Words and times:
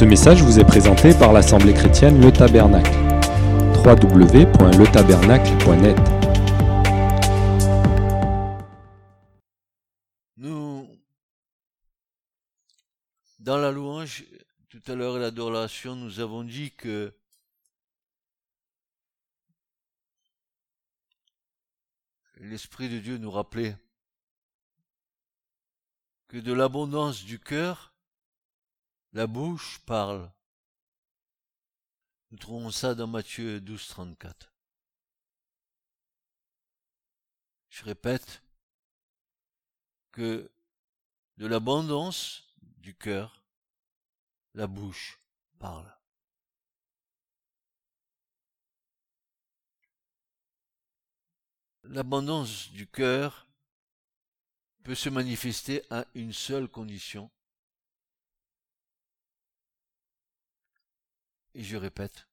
Ce 0.00 0.06
message 0.06 0.42
vous 0.42 0.58
est 0.58 0.64
présenté 0.64 1.12
par 1.12 1.34
l'Assemblée 1.34 1.74
chrétienne 1.74 2.22
Le 2.22 2.32
Tabernacle. 2.32 2.90
www.letabernacle.net 3.84 5.98
Nous, 10.38 10.88
dans 13.40 13.58
la 13.58 13.70
louange, 13.70 14.24
tout 14.70 14.80
à 14.86 14.94
l'heure, 14.94 15.18
l'adoration, 15.18 15.96
nous 15.96 16.20
avons 16.20 16.44
dit 16.44 16.70
que 16.70 17.14
l'Esprit 22.36 22.88
de 22.88 23.00
Dieu 23.00 23.18
nous 23.18 23.30
rappelait 23.30 23.76
que 26.28 26.38
de 26.38 26.54
l'abondance 26.54 27.22
du 27.22 27.38
cœur, 27.38 27.89
la 29.12 29.26
bouche 29.26 29.80
parle. 29.80 30.30
Nous 32.30 32.38
trouvons 32.38 32.70
ça 32.70 32.94
dans 32.94 33.08
Matthieu 33.08 33.60
12, 33.60 33.88
34. 33.88 34.52
Je 37.70 37.84
répète 37.84 38.42
que 40.12 40.50
de 41.38 41.46
l'abondance 41.46 42.54
du 42.62 42.94
cœur, 42.94 43.44
la 44.54 44.66
bouche 44.66 45.20
parle. 45.58 45.92
L'abondance 51.84 52.70
du 52.70 52.86
cœur 52.86 53.48
peut 54.84 54.94
se 54.94 55.08
manifester 55.08 55.82
à 55.90 56.04
une 56.14 56.32
seule 56.32 56.68
condition. 56.68 57.30
Et 61.54 61.64
je 61.64 61.76
répète, 61.76 62.28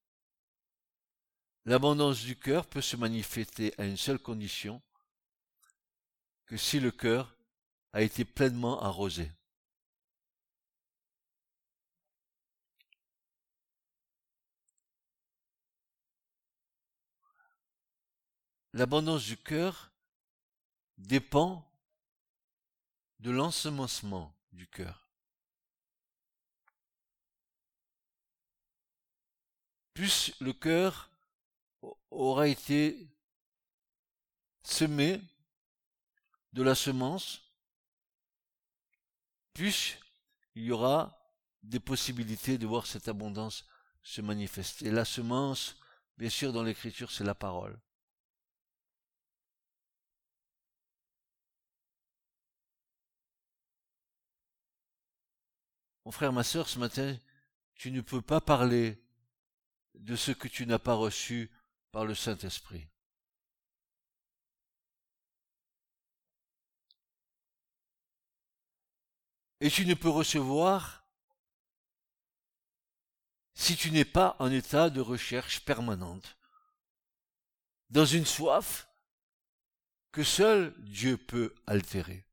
l'abondance 1.65 2.21
du 2.21 2.37
cœur 2.37 2.67
peut 2.67 2.81
se 2.81 2.95
manifester 2.95 3.73
à 3.77 3.85
une 3.85 3.97
seule 3.97 4.19
condition, 4.19 4.81
que 6.45 6.55
si 6.55 6.79
le 6.79 6.91
cœur 6.91 7.35
a 7.93 8.01
été 8.01 8.23
pleinement 8.23 8.81
arrosé. 8.81 9.31
L'abondance 18.73 19.25
du 19.25 19.37
cœur 19.37 19.91
dépend 20.97 21.67
de 23.19 23.31
l'ensemencement 23.31 24.35
du 24.51 24.67
cœur. 24.67 25.06
Plus 29.97 30.31
le 30.41 30.53
cœur 30.53 31.09
aura 32.11 32.47
été 32.47 33.09
semé 34.61 35.19
de 36.53 36.61
la 36.61 36.75
semence, 36.75 37.41
plus 39.55 39.97
il 40.53 40.65
y 40.65 40.71
aura 40.71 41.19
des 41.63 41.79
possibilités 41.79 42.59
de 42.59 42.67
voir 42.67 42.85
cette 42.85 43.07
abondance 43.07 43.65
se 44.03 44.21
manifester. 44.21 44.91
La 44.91 45.03
semence, 45.03 45.79
bien 46.15 46.29
sûr, 46.29 46.53
dans 46.53 46.61
l'écriture, 46.61 47.11
c'est 47.11 47.23
la 47.23 47.33
parole. 47.33 47.81
Mon 56.05 56.11
frère, 56.11 56.31
ma 56.31 56.43
sœur, 56.43 56.69
ce 56.69 56.77
matin, 56.77 57.17
tu 57.73 57.89
ne 57.89 58.01
peux 58.01 58.21
pas 58.21 58.41
parler 58.41 59.03
de 59.99 60.15
ce 60.15 60.31
que 60.31 60.47
tu 60.47 60.65
n'as 60.65 60.79
pas 60.79 60.93
reçu 60.93 61.51
par 61.91 62.05
le 62.05 62.15
Saint-Esprit. 62.15 62.87
Et 69.59 69.71
tu 69.71 69.85
ne 69.85 69.95
peux 69.95 70.09
recevoir 70.09 71.07
si 73.55 73.75
tu 73.75 73.89
n'es 73.89 74.05
pas 74.05 74.35
en 74.37 74.51
état 74.51 74.91
de 74.91 75.01
recherche 75.01 75.65
permanente, 75.65 76.37
dans 77.89 78.05
une 78.05 78.25
soif 78.25 78.87
que 80.11 80.23
seul 80.23 80.75
Dieu 80.83 81.17
peut 81.17 81.55
altérer. 81.65 82.26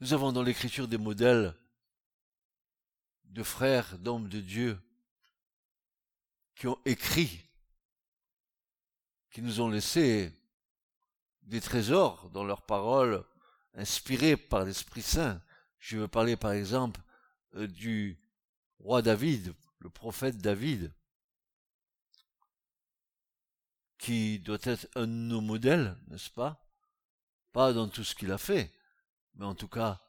Nous 0.00 0.12
avons 0.12 0.30
dans 0.30 0.42
l'écriture 0.42 0.88
des 0.88 0.98
modèles 0.98 1.54
de 3.24 3.42
frères, 3.42 3.98
d'hommes 3.98 4.28
de 4.28 4.40
Dieu, 4.40 4.78
qui 6.54 6.66
ont 6.66 6.78
écrit, 6.84 7.48
qui 9.30 9.40
nous 9.40 9.60
ont 9.60 9.70
laissé 9.70 10.32
des 11.42 11.62
trésors 11.62 12.28
dans 12.30 12.44
leurs 12.44 12.66
paroles, 12.66 13.24
inspirés 13.72 14.36
par 14.36 14.64
l'Esprit 14.64 15.02
Saint. 15.02 15.42
Je 15.78 15.96
veux 15.96 16.08
parler 16.08 16.36
par 16.36 16.52
exemple 16.52 17.00
euh, 17.54 17.66
du 17.66 18.20
roi 18.78 19.00
David, 19.00 19.54
le 19.78 19.88
prophète 19.88 20.38
David, 20.38 20.92
qui 23.98 24.40
doit 24.40 24.58
être 24.62 24.88
un 24.94 25.06
de 25.06 25.12
nos 25.12 25.40
modèles, 25.40 25.96
n'est-ce 26.08 26.30
pas? 26.30 26.68
Pas 27.52 27.72
dans 27.72 27.88
tout 27.88 28.04
ce 28.04 28.14
qu'il 28.14 28.30
a 28.30 28.38
fait, 28.38 28.75
mais 29.36 29.46
en 29.46 29.54
tout 29.54 29.68
cas 29.68 30.00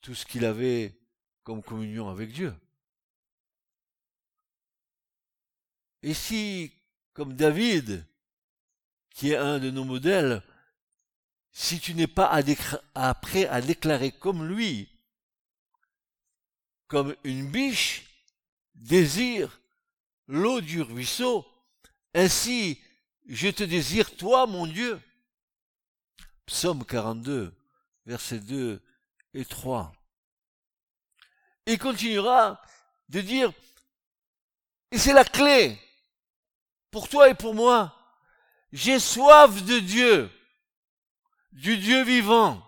tout 0.00 0.14
ce 0.14 0.24
qu'il 0.24 0.44
avait 0.44 0.98
comme 1.42 1.62
communion 1.62 2.08
avec 2.08 2.32
Dieu. 2.32 2.54
Et 6.02 6.14
si, 6.14 6.72
comme 7.12 7.34
David, 7.34 8.06
qui 9.10 9.32
est 9.32 9.36
un 9.36 9.58
de 9.58 9.70
nos 9.70 9.84
modèles, 9.84 10.42
si 11.50 11.80
tu 11.80 11.94
n'es 11.94 12.06
pas 12.06 12.30
à 12.94 13.14
prêt 13.14 13.46
à 13.48 13.60
déclarer 13.60 14.12
comme 14.12 14.46
lui, 14.46 14.88
comme 16.86 17.16
une 17.24 17.50
biche 17.50 18.04
désire 18.76 19.60
l'eau 20.28 20.60
du 20.60 20.82
ruisseau, 20.82 21.44
ainsi 22.14 22.80
je 23.26 23.48
te 23.48 23.64
désire 23.64 24.16
toi, 24.16 24.46
mon 24.46 24.66
Dieu. 24.66 25.00
Psaume 26.46 26.84
42 26.84 27.57
versets 28.08 28.40
2 28.40 28.82
et 29.34 29.44
3. 29.44 29.92
Il 31.66 31.78
continuera 31.78 32.58
de 33.10 33.20
dire, 33.20 33.52
et 34.90 34.98
c'est 34.98 35.12
la 35.12 35.26
clé 35.26 35.78
pour 36.90 37.10
toi 37.10 37.28
et 37.28 37.34
pour 37.34 37.54
moi, 37.54 37.94
j'ai 38.72 38.98
soif 38.98 39.62
de 39.62 39.78
Dieu, 39.80 40.30
du 41.52 41.76
Dieu 41.76 42.02
vivant. 42.02 42.66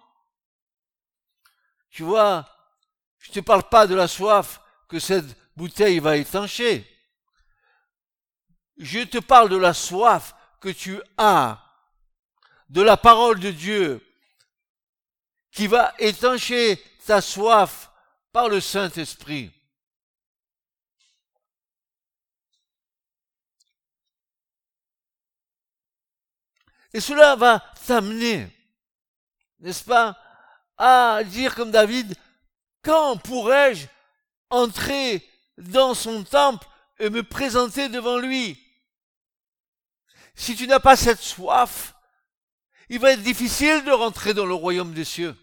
Tu 1.88 2.02
vois, 2.02 2.46
je 3.18 3.32
te 3.32 3.40
parle 3.40 3.66
pas 3.66 3.86
de 3.86 3.94
la 3.94 4.08
soif 4.08 4.60
que 4.88 4.98
cette 4.98 5.38
bouteille 5.56 6.00
va 6.00 6.18
étancher. 6.18 6.86
Je 8.76 9.00
te 9.00 9.18
parle 9.18 9.48
de 9.48 9.56
la 9.56 9.72
soif 9.72 10.34
que 10.60 10.68
tu 10.68 11.00
as 11.16 11.64
de 12.68 12.82
la 12.82 12.98
parole 12.98 13.40
de 13.40 13.50
Dieu 13.50 14.06
qui 15.52 15.66
va 15.66 15.94
étancher 15.98 16.82
ta 17.06 17.20
soif 17.20 17.90
par 18.32 18.48
le 18.48 18.60
Saint-Esprit. 18.60 19.50
Et 26.92 27.00
cela 27.00 27.36
va 27.36 27.60
t'amener, 27.86 28.48
n'est-ce 29.60 29.84
pas, 29.84 30.18
à 30.76 31.22
dire 31.24 31.54
comme 31.54 31.70
David, 31.70 32.16
quand 32.82 33.16
pourrais-je 33.18 33.86
entrer 34.48 35.28
dans 35.56 35.94
son 35.94 36.24
temple 36.24 36.66
et 36.98 37.10
me 37.10 37.22
présenter 37.22 37.88
devant 37.88 38.18
lui? 38.18 38.60
Si 40.34 40.56
tu 40.56 40.66
n'as 40.66 40.80
pas 40.80 40.96
cette 40.96 41.20
soif, 41.20 41.94
il 42.90 42.98
va 42.98 43.12
être 43.12 43.22
difficile 43.22 43.84
de 43.84 43.92
rentrer 43.92 44.34
dans 44.34 44.44
le 44.44 44.52
royaume 44.52 44.92
des 44.92 45.04
cieux. 45.04 45.36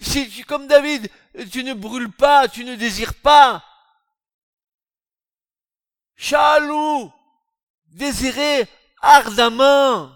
Si 0.00 0.28
tu, 0.28 0.44
comme 0.44 0.66
David, 0.66 1.08
tu 1.52 1.62
ne 1.62 1.72
brûles 1.72 2.12
pas, 2.12 2.48
tu 2.48 2.64
ne 2.64 2.74
désires 2.74 3.14
pas, 3.14 3.64
Chalou, 6.16 7.12
désirer 7.86 8.66
ardemment, 9.00 10.12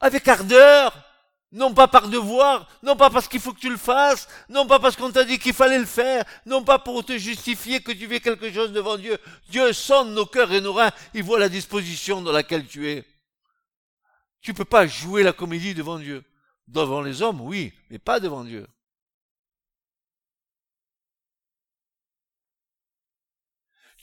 avec 0.00 0.26
ardeur, 0.26 1.09
non 1.52 1.74
pas 1.74 1.88
par 1.88 2.08
devoir, 2.08 2.68
non 2.82 2.96
pas 2.96 3.10
parce 3.10 3.26
qu'il 3.26 3.40
faut 3.40 3.52
que 3.52 3.58
tu 3.58 3.70
le 3.70 3.76
fasses, 3.76 4.28
non 4.48 4.66
pas 4.66 4.78
parce 4.78 4.96
qu'on 4.96 5.10
t'a 5.10 5.24
dit 5.24 5.38
qu'il 5.38 5.52
fallait 5.52 5.78
le 5.78 5.86
faire, 5.86 6.24
non 6.46 6.62
pas 6.62 6.78
pour 6.78 7.04
te 7.04 7.18
justifier 7.18 7.82
que 7.82 7.92
tu 7.92 8.06
fais 8.06 8.20
quelque 8.20 8.52
chose 8.52 8.72
devant 8.72 8.96
Dieu. 8.96 9.18
Dieu 9.48 9.72
sonde 9.72 10.10
nos 10.10 10.26
cœurs 10.26 10.52
et 10.52 10.60
nos 10.60 10.72
reins, 10.72 10.92
il 11.12 11.24
voit 11.24 11.40
la 11.40 11.48
disposition 11.48 12.22
dans 12.22 12.32
laquelle 12.32 12.66
tu 12.66 12.88
es. 12.88 13.04
Tu 14.40 14.54
peux 14.54 14.64
pas 14.64 14.86
jouer 14.86 15.22
la 15.22 15.32
comédie 15.32 15.74
devant 15.74 15.98
Dieu. 15.98 16.24
Devant 16.68 17.02
les 17.02 17.20
hommes, 17.20 17.40
oui, 17.40 17.72
mais 17.90 17.98
pas 17.98 18.20
devant 18.20 18.44
Dieu. 18.44 18.66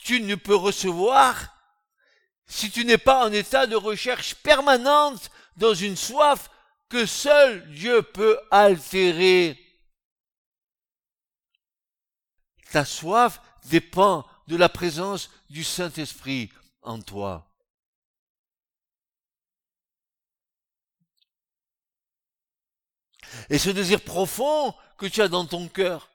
Tu 0.03 0.21
ne 0.21 0.35
peux 0.35 0.55
recevoir 0.55 1.53
si 2.45 2.69
tu 2.69 2.83
n'es 2.83 2.97
pas 2.97 3.25
en 3.25 3.31
état 3.31 3.67
de 3.67 3.75
recherche 3.75 4.35
permanente 4.35 5.31
dans 5.55 5.73
une 5.73 5.95
soif 5.95 6.49
que 6.89 7.05
seul 7.05 7.69
Dieu 7.71 8.01
peut 8.01 8.39
altérer. 8.51 9.57
Ta 12.71 12.85
soif 12.85 13.41
dépend 13.65 14.25
de 14.47 14.55
la 14.55 14.69
présence 14.69 15.29
du 15.49 15.63
Saint-Esprit 15.63 16.51
en 16.81 17.01
toi. 17.01 17.47
Et 23.49 23.57
ce 23.57 23.69
désir 23.69 24.01
profond 24.01 24.73
que 24.97 25.05
tu 25.05 25.21
as 25.21 25.27
dans 25.27 25.45
ton 25.45 25.67
cœur 25.67 26.09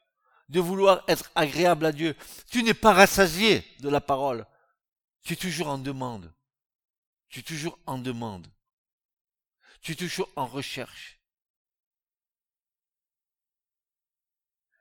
de 0.49 0.61
vouloir 0.61 1.05
être 1.09 1.31
agréable 1.35 1.87
à 1.87 1.93
Dieu, 1.93 2.17
tu 2.51 2.63
n'es 2.63 2.75
pas 2.75 2.93
rassasié 2.93 3.65
de 3.81 3.89
la 3.89 4.01
parole. 4.01 4.47
Tu 5.23 5.35
es 5.35 5.37
toujours 5.37 5.69
en 5.69 5.79
demande. 5.79 6.33
Tu 7.29 7.41
es 7.41 7.43
toujours 7.43 7.79
en 7.87 7.99
demande. 7.99 8.47
Tu 9.83 9.93
es 9.93 9.97
toujours 9.97 10.31
en 10.37 10.47
recherche. 10.47 11.19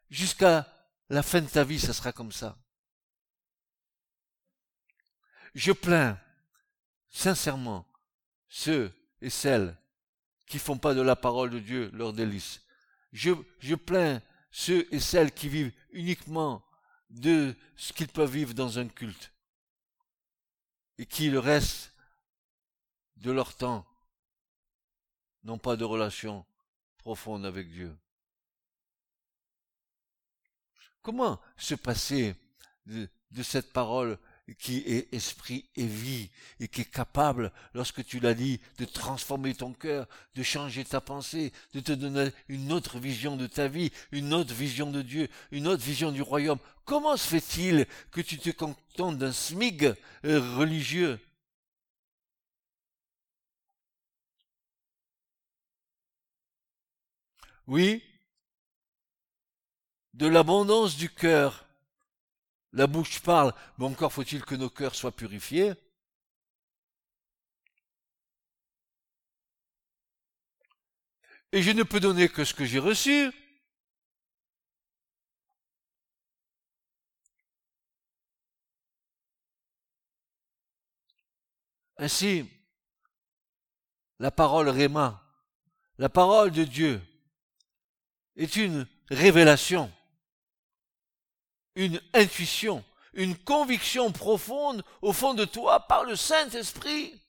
Jusqu'à 0.10 0.68
la 1.10 1.24
fin 1.24 1.42
de 1.42 1.48
ta 1.48 1.64
vie, 1.64 1.80
ça 1.80 1.94
sera 1.94 2.12
comme 2.12 2.32
ça. 2.32 2.58
Je 5.56 5.72
plains 5.72 6.20
sincèrement 7.10 7.86
ceux 8.48 8.94
et 9.22 9.30
celles 9.30 9.78
qui 10.46 10.60
font 10.60 10.78
pas 10.78 10.94
de 10.94 11.02
la 11.02 11.16
parole 11.16 11.50
de 11.50 11.60
Dieu 11.60 11.90
leur 11.94 12.14
délice. 12.14 12.62
Je, 13.12 13.32
je 13.60 13.76
plains 13.76 14.22
ceux 14.52 14.88
et 14.94 15.00
celles 15.00 15.34
qui 15.34 15.50
vivent 15.50 15.74
uniquement 15.92 16.64
de 17.10 17.56
ce 17.76 17.94
qu'ils 17.94 18.08
peuvent 18.08 18.32
vivre 18.32 18.54
dans 18.54 18.80
un 18.80 18.88
culte 18.88 19.34
et 20.98 21.06
qui 21.06 21.30
le 21.30 21.40
reste 21.40 21.94
de 23.18 23.32
leur 23.32 23.56
temps 23.56 23.86
n'ont 25.44 25.58
pas 25.58 25.76
de 25.76 25.84
relation 25.84 26.46
profonde 26.98 27.46
avec 27.46 27.70
Dieu. 27.70 27.96
Comment 31.02 31.40
se 31.58 31.76
passer 31.76 32.36
de, 32.86 33.10
cette 33.44 33.74
parole 33.74 34.18
qui 34.60 34.80
est 34.80 35.14
esprit 35.14 35.66
et 35.76 35.86
vie, 35.86 36.30
et 36.60 36.68
qui 36.68 36.82
est 36.82 36.92
capable, 36.92 37.52
lorsque 37.74 38.06
tu 38.06 38.20
l'as 38.20 38.34
dit, 38.34 38.60
de 38.78 38.86
transformer 38.86 39.56
ton 39.56 39.74
cœur, 39.74 40.08
de 40.36 40.44
changer 40.44 40.84
ta 40.84 41.00
pensée, 41.00 41.54
de 41.74 41.80
te 41.80 41.92
donner 41.92 42.32
une 42.50 42.72
autre 42.72 43.00
vision 43.00 43.38
de 43.38 43.48
ta 43.48 43.68
vie, 43.68 43.92
une 44.12 44.34
autre 44.34 44.54
vision 44.54 44.92
de 44.92 45.02
Dieu, 45.02 45.30
une 45.52 45.68
autre 45.68 45.84
vision 45.84 46.12
du 46.12 46.22
royaume? 46.22 46.60
Comment 46.86 47.18
se 47.18 47.28
fait-il 47.28 47.88
que 48.12 48.22
tu 48.22 48.38
te 48.38 48.50
contentes 48.50 49.18
d'un 49.18 49.32
smig 49.32 49.94
euh, 50.26 50.56
religieux? 50.58 51.20
Oui, 57.72 58.04
de 60.14 60.28
l'abondance 60.28 60.98
du 60.98 61.10
cœur, 61.10 61.66
la 62.74 62.86
bouche 62.86 63.22
parle, 63.22 63.54
mais 63.78 63.86
encore 63.86 64.12
faut-il 64.12 64.44
que 64.44 64.56
nos 64.56 64.70
cœurs 64.70 64.94
soient 64.94 65.16
purifiés. 65.16 65.72
Et 71.54 71.62
je 71.62 71.72
ne 71.72 71.84
peux 71.84 72.02
donner 72.02 72.28
que 72.28 72.44
ce 72.44 72.54
que 72.54 72.66
j'ai 72.66 72.80
reçu. 72.80 73.32
Ainsi, 81.96 82.50
la 84.20 84.30
parole 84.30 84.68
Réma, 84.68 85.24
la 85.98 86.10
parole 86.10 86.52
de 86.52 86.66
Dieu, 86.66 87.02
est 88.42 88.56
une 88.56 88.88
révélation 89.10 89.92
une 91.76 92.02
intuition, 92.14 92.84
une 93.14 93.38
conviction 93.38 94.12
profonde 94.12 94.84
au 95.02 95.14
fond 95.14 95.34
de 95.34 95.46
toi 95.46 95.88
par 95.88 96.04
le 96.04 96.16
Saint-Esprit. 96.16 97.22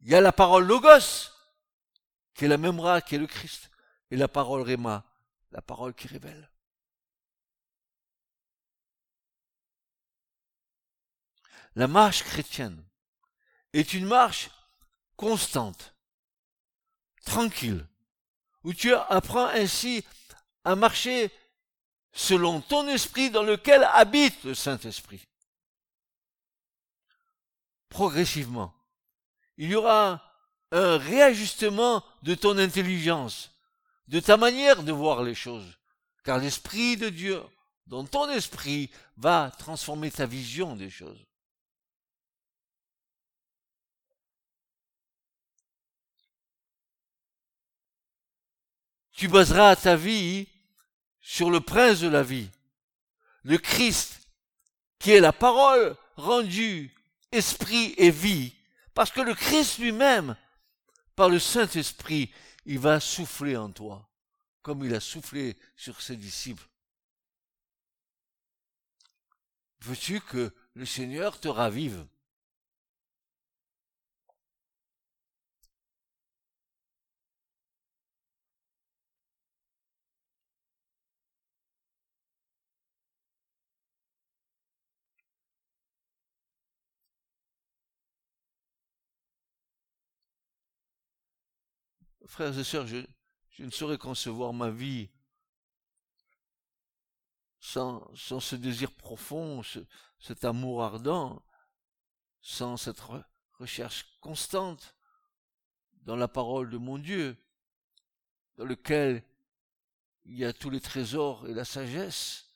Il 0.00 0.08
y 0.08 0.14
a 0.14 0.20
la 0.20 0.32
parole 0.32 0.66
Logos, 0.66 1.30
qui 2.34 2.44
est 2.44 2.48
la 2.48 2.58
Memra, 2.58 3.00
qui 3.00 3.16
est 3.16 3.18
le 3.18 3.26
Christ, 3.26 3.70
et 4.10 4.16
la 4.16 4.28
parole 4.28 4.62
Réma, 4.62 5.04
la 5.50 5.62
parole 5.62 5.94
qui 5.94 6.06
révèle. 6.06 6.50
La 11.74 11.88
marche 11.88 12.22
chrétienne 12.24 12.84
est 13.72 13.92
une 13.92 14.06
marche 14.06 14.50
constante, 15.16 15.94
tranquille, 17.24 17.86
où 18.68 18.74
tu 18.74 18.92
apprends 18.92 19.46
ainsi 19.46 20.04
à 20.62 20.76
marcher 20.76 21.30
selon 22.12 22.60
ton 22.60 22.86
esprit 22.86 23.30
dans 23.30 23.42
lequel 23.42 23.82
habite 23.94 24.44
le 24.44 24.54
Saint-Esprit. 24.54 25.26
Progressivement, 27.88 28.74
il 29.56 29.70
y 29.70 29.74
aura 29.74 30.22
un 30.70 30.98
réajustement 30.98 32.04
de 32.22 32.34
ton 32.34 32.58
intelligence, 32.58 33.52
de 34.06 34.20
ta 34.20 34.36
manière 34.36 34.82
de 34.82 34.92
voir 34.92 35.22
les 35.22 35.34
choses, 35.34 35.78
car 36.22 36.36
l'Esprit 36.36 36.98
de 36.98 37.08
Dieu, 37.08 37.42
dans 37.86 38.04
ton 38.04 38.28
esprit, 38.28 38.90
va 39.16 39.50
transformer 39.58 40.10
ta 40.10 40.26
vision 40.26 40.76
des 40.76 40.90
choses. 40.90 41.24
Tu 49.18 49.26
baseras 49.26 49.74
ta 49.74 49.96
vie 49.96 50.46
sur 51.20 51.50
le 51.50 51.58
prince 51.58 51.98
de 51.98 52.06
la 52.06 52.22
vie, 52.22 52.48
le 53.42 53.58
Christ, 53.58 54.20
qui 55.00 55.10
est 55.10 55.18
la 55.18 55.32
parole 55.32 55.96
rendue 56.14 56.94
esprit 57.32 57.94
et 57.96 58.12
vie, 58.12 58.54
parce 58.94 59.10
que 59.10 59.20
le 59.20 59.34
Christ 59.34 59.78
lui-même, 59.78 60.36
par 61.16 61.28
le 61.28 61.40
Saint-Esprit, 61.40 62.32
il 62.64 62.78
va 62.78 63.00
souffler 63.00 63.56
en 63.56 63.72
toi, 63.72 64.08
comme 64.62 64.84
il 64.84 64.94
a 64.94 65.00
soufflé 65.00 65.56
sur 65.74 66.00
ses 66.00 66.14
disciples. 66.14 66.68
Veux-tu 69.80 70.20
que 70.20 70.54
le 70.74 70.86
Seigneur 70.86 71.40
te 71.40 71.48
ravive? 71.48 72.06
Frères 92.28 92.56
et 92.56 92.64
sœurs, 92.64 92.86
je, 92.86 93.04
ne 93.58 93.70
saurais 93.70 93.98
concevoir 93.98 94.52
ma 94.52 94.70
vie 94.70 95.10
sans, 97.58 98.08
sans 98.14 98.38
ce 98.38 98.54
désir 98.54 98.92
profond, 98.94 99.62
cet 100.20 100.44
amour 100.44 100.84
ardent, 100.84 101.42
sans 102.40 102.76
cette 102.76 103.00
recherche 103.54 104.06
constante 104.20 104.94
dans 106.02 106.16
la 106.16 106.28
parole 106.28 106.70
de 106.70 106.78
mon 106.78 106.98
Dieu, 106.98 107.36
dans 108.56 108.64
lequel 108.64 109.24
il 110.24 110.36
y 110.36 110.44
a 110.44 110.52
tous 110.52 110.70
les 110.70 110.80
trésors 110.80 111.48
et 111.48 111.54
la 111.54 111.64
sagesse 111.64 112.52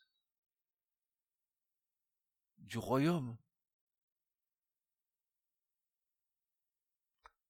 du 2.58 2.78
royaume. 2.78 3.36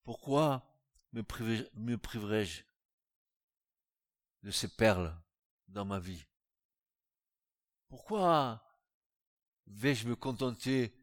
Pourquoi 0.05 0.72
me, 1.13 1.97
priverai-je 1.97 2.63
de 4.43 4.51
ces 4.51 4.69
perles 4.69 5.15
dans 5.69 5.85
ma 5.85 5.99
vie? 5.99 6.25
Pourquoi 7.89 8.63
vais-je 9.67 10.09
me 10.09 10.17
contenter 10.17 10.95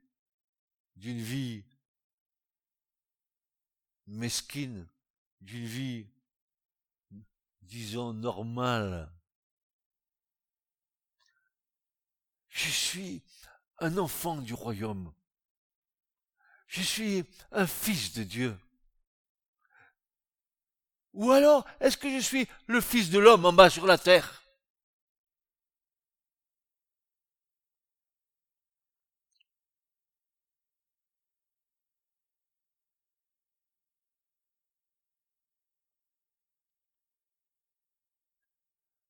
d'une 0.95 1.21
vie 1.21 1.63
mesquine, 4.07 4.87
d'une 5.41 5.65
vie, 5.65 6.07
disons, 7.61 8.13
normale? 8.13 9.13
Je 12.49 12.69
suis 12.69 13.23
un 13.77 13.97
enfant 13.97 14.41
du 14.41 14.53
royaume. 14.53 15.13
Je 16.67 16.81
suis 16.81 17.23
un 17.51 17.67
fils 17.67 18.13
de 18.13 18.23
Dieu. 18.23 18.59
Ou 21.19 21.31
alors, 21.31 21.65
est-ce 21.81 21.97
que 21.97 22.09
je 22.09 22.19
suis 22.19 22.47
le 22.67 22.79
Fils 22.79 23.09
de 23.09 23.19
l'homme 23.19 23.43
en 23.45 23.51
bas 23.51 23.69
sur 23.69 23.85
la 23.85 23.97
terre? 23.97 24.41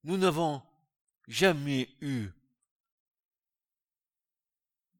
Nous 0.04 0.18
n'avons 0.18 0.64
jamais 1.28 1.96
eu 2.02 2.30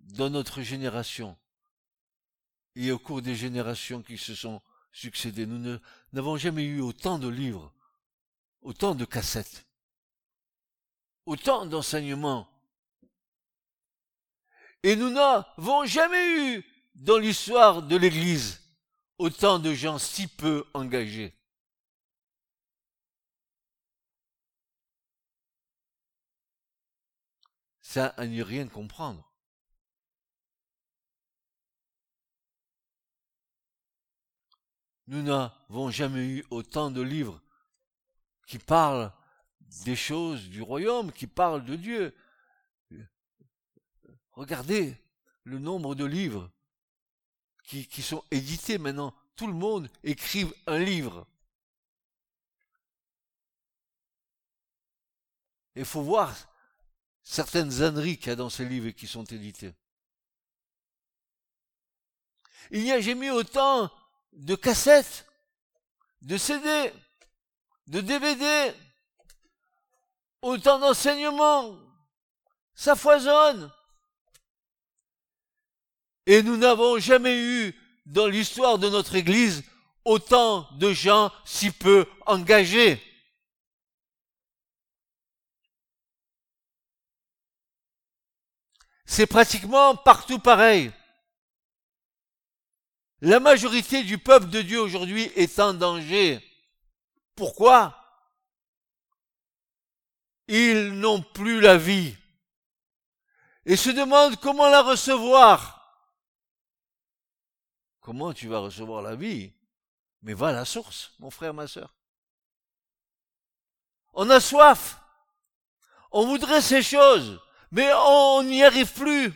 dans 0.02 0.30
notre 0.30 0.62
génération 0.62 1.36
et 2.76 2.92
au 2.92 3.00
cours 3.00 3.24
des 3.24 3.36
générations 3.36 4.04
qui 4.04 4.20
se 4.20 4.36
sont 4.36 4.62
nous 5.46 5.80
n'avons 6.14 6.38
jamais 6.38 6.64
eu 6.64 6.82
autant 6.82 7.20
de 7.20 7.28
livres, 7.28 7.74
autant 8.62 8.96
de 8.96 9.06
cassettes, 9.06 9.66
autant 11.26 11.66
d'enseignements. 11.66 12.50
Et 14.84 14.96
nous 14.96 15.10
n'avons 15.10 15.86
jamais 15.86 16.56
eu 16.56 16.66
dans 16.96 17.18
l'histoire 17.18 17.84
de 17.84 17.96
l'Église 17.96 18.62
autant 19.18 19.60
de 19.60 19.74
gens 19.74 20.00
si 20.00 20.28
peu 20.28 20.66
engagés. 20.74 21.36
Ça, 27.82 28.08
à 28.18 28.28
n'y 28.28 28.42
rien 28.42 28.68
comprendre. 28.68 29.29
Nous 35.10 35.24
n'avons 35.24 35.90
jamais 35.90 36.24
eu 36.24 36.46
autant 36.52 36.92
de 36.92 37.02
livres 37.02 37.42
qui 38.46 38.60
parlent 38.60 39.12
des 39.84 39.96
choses 39.96 40.50
du 40.50 40.62
royaume, 40.62 41.12
qui 41.12 41.26
parlent 41.26 41.66
de 41.66 41.76
Dieu. 41.76 42.16
Regardez 44.34 44.96
le 45.46 45.58
nombre 45.58 45.96
de 45.96 46.06
livres 46.06 46.52
qui, 47.64 48.04
sont 48.04 48.24
édités 48.30 48.78
maintenant. 48.78 49.16
Tout 49.36 49.48
le 49.48 49.54
monde 49.54 49.90
écrit 50.04 50.46
un 50.68 50.78
livre. 50.78 51.26
Il 55.76 55.86
faut 55.86 56.04
voir 56.04 56.36
certaines 57.24 57.82
âneries 57.82 58.18
qu'il 58.20 58.28
y 58.28 58.34
a 58.34 58.36
dans 58.36 58.52
ces 58.52 58.66
livres 58.66 58.92
qui 58.92 59.08
sont 59.08 59.24
édités. 59.24 59.74
Il 62.70 62.84
n'y 62.84 62.92
a 62.92 63.02
jamais 63.02 63.32
autant 63.32 63.92
de 64.34 64.56
cassettes, 64.56 65.26
de 66.22 66.38
CD, 66.38 66.94
de 67.88 68.02
DVD, 68.02 68.74
autant 70.42 70.80
d'enseignements. 70.80 71.78
Ça 72.74 72.96
foisonne. 72.96 73.72
Et 76.26 76.44
nous 76.44 76.58
n'avons 76.58 77.00
jamais 77.00 77.38
eu 77.38 77.76
dans 78.06 78.28
l'histoire 78.28 78.78
de 78.78 78.90
notre 78.90 79.16
Église 79.16 79.64
autant 80.06 80.68
de 80.78 80.94
gens 80.94 81.32
si 81.46 81.72
peu 81.72 82.06
engagés. 82.26 83.02
C'est 89.06 89.26
pratiquement 89.28 89.96
partout 89.96 90.40
pareil. 90.40 90.92
La 93.22 93.40
majorité 93.40 94.04
du 94.04 94.18
peuple 94.18 94.48
de 94.48 94.62
Dieu 94.62 94.80
aujourd'hui 94.80 95.24
est 95.36 95.60
en 95.60 95.74
danger. 95.74 96.40
Pourquoi? 97.36 97.96
Ils 100.48 100.94
n'ont 100.94 101.22
plus 101.22 101.62
la 101.62 101.78
vie 101.78 102.16
et 103.66 103.76
se 103.76 103.90
demandent 103.90 104.38
comment 104.38 104.70
la 104.70 104.82
recevoir. 104.82 105.76
Comment 108.00 108.34
tu 108.34 108.48
vas 108.48 108.60
recevoir 108.60 109.02
la 109.02 109.16
vie? 109.16 109.54
Mais 110.22 110.34
va 110.34 110.48
à 110.48 110.54
la 110.54 110.66
source, 110.66 111.14
mon 111.20 111.30
frère, 111.30 111.54
ma 111.54 111.68
soeur. 111.68 111.94
On 114.14 114.30
a 114.30 114.40
soif. 114.40 115.00
On 116.12 116.26
voudrait 116.26 116.62
ces 116.62 116.82
choses 116.82 117.40
mais 117.72 117.92
on 117.94 118.44
n'y 118.44 118.64
arrive 118.64 118.92
plus. 118.94 119.34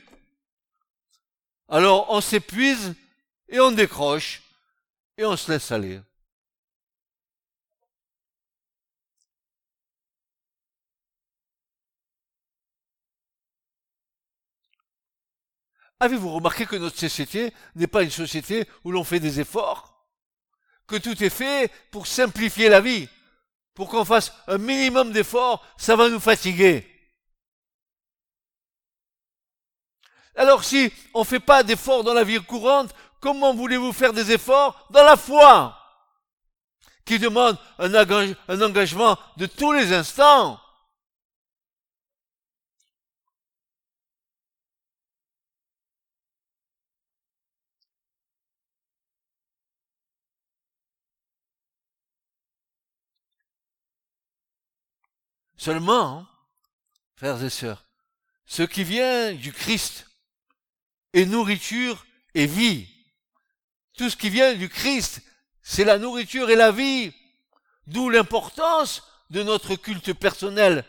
Alors 1.67 2.07
on 2.09 2.21
s'épuise 2.21 2.95
et 3.49 3.59
on 3.59 3.71
décroche 3.71 4.41
et 5.17 5.25
on 5.25 5.35
se 5.37 5.51
laisse 5.51 5.71
aller. 5.71 5.99
Avez-vous 15.99 16.33
remarqué 16.33 16.65
que 16.65 16.75
notre 16.75 16.99
société 16.99 17.53
n'est 17.75 17.87
pas 17.87 18.03
une 18.03 18.11
société 18.11 18.67
où 18.83 18.91
l'on 18.91 19.05
fait 19.05 19.21
des 19.21 19.39
efforts? 19.39 20.05
Que 20.85 20.97
tout 20.97 21.23
est 21.23 21.29
fait 21.29 21.71
pour 21.91 22.07
simplifier 22.07 22.67
la 22.67 22.81
vie 22.81 23.07
Pour 23.73 23.87
qu'on 23.87 24.03
fasse 24.03 24.33
un 24.47 24.57
minimum 24.57 25.13
d'efforts, 25.13 25.65
ça 25.77 25.95
va 25.95 26.09
nous 26.09 26.19
fatiguer. 26.19 26.85
Alors 30.35 30.63
si 30.63 30.91
on 31.13 31.21
ne 31.21 31.25
fait 31.25 31.39
pas 31.39 31.63
d'efforts 31.63 32.03
dans 32.03 32.13
la 32.13 32.23
vie 32.23 32.43
courante, 32.43 32.93
comment 33.23 33.55
voulez-vous 33.55 33.93
faire 33.93 34.11
des 34.11 34.33
efforts 34.33 34.85
dans 34.89 35.03
la 35.03 35.15
foi 35.15 35.79
qui 37.05 37.19
demande 37.19 37.57
un, 37.79 37.93
engagement 38.61 39.17
de 39.37 39.45
tous 39.45 39.71
les 39.71 39.93
instants 39.93 40.59
Seulement, 55.55 56.27
frères 57.15 57.41
et 57.41 57.49
sœurs, 57.49 57.85
ce 58.45 58.63
qui 58.63 58.83
vient 58.83 59.33
du 59.33 59.53
Christ 59.53 60.09
et 61.13 61.25
nourriture 61.25 62.05
et 62.35 62.47
vie. 62.47 62.92
Tout 63.97 64.09
ce 64.09 64.17
qui 64.17 64.29
vient 64.29 64.53
du 64.55 64.69
Christ, 64.69 65.21
c'est 65.61 65.85
la 65.85 65.97
nourriture 65.97 66.49
et 66.49 66.55
la 66.55 66.71
vie. 66.71 67.13
D'où 67.87 68.09
l'importance 68.09 69.03
de 69.29 69.43
notre 69.43 69.75
culte 69.75 70.13
personnel, 70.13 70.85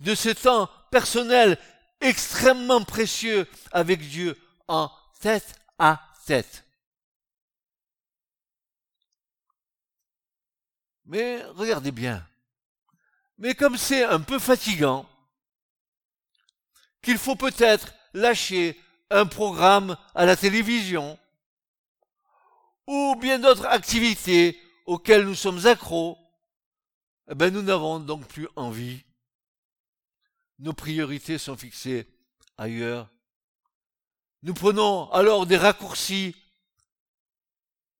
de 0.00 0.14
ce 0.14 0.30
temps 0.30 0.70
personnel 0.90 1.58
extrêmement 2.00 2.82
précieux 2.84 3.46
avec 3.72 4.00
Dieu 4.08 4.36
en 4.68 4.90
tête 5.20 5.54
à 5.78 6.00
tête. 6.26 6.64
Mais 11.06 11.42
regardez 11.54 11.90
bien. 11.90 12.26
Mais 13.38 13.54
comme 13.54 13.76
c'est 13.76 14.04
un 14.04 14.20
peu 14.20 14.38
fatigant, 14.38 15.08
qu'il 17.02 17.18
faut 17.18 17.36
peut-être 17.36 17.94
lâcher 18.12 18.78
un 19.10 19.24
programme 19.24 19.96
à 20.14 20.26
la 20.26 20.36
télévision 20.36 21.18
ou 22.88 23.14
bien 23.16 23.38
d'autres 23.38 23.66
activités 23.66 24.58
auxquelles 24.86 25.26
nous 25.26 25.34
sommes 25.34 25.66
accros, 25.66 26.16
eh 27.30 27.34
ben 27.34 27.52
nous 27.52 27.60
n'avons 27.60 28.00
donc 28.00 28.26
plus 28.26 28.48
envie. 28.56 29.04
Nos 30.58 30.72
priorités 30.72 31.36
sont 31.36 31.56
fixées 31.56 32.08
ailleurs. 32.56 33.10
Nous 34.42 34.54
prenons 34.54 35.10
alors 35.12 35.44
des 35.44 35.58
raccourcis. 35.58 36.34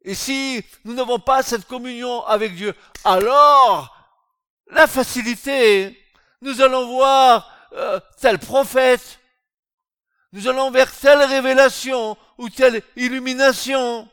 Et 0.03 0.15
si 0.15 0.65
nous 0.85 0.95
n'avons 0.95 1.19
pas 1.19 1.43
cette 1.43 1.67
communion 1.67 2.25
avec 2.25 2.55
Dieu, 2.55 2.75
alors 3.05 3.95
la 4.69 4.87
facilité, 4.87 6.03
nous 6.41 6.63
allons 6.63 6.87
voir 6.87 7.69
euh, 7.75 8.01
tel 8.19 8.39
prophète, 8.39 9.21
nous 10.33 10.49
allons 10.49 10.71
vers 10.71 10.91
telle 10.99 11.23
révélation 11.25 12.17
ou 12.39 12.49
telle 12.49 12.83
illumination. 12.97 14.09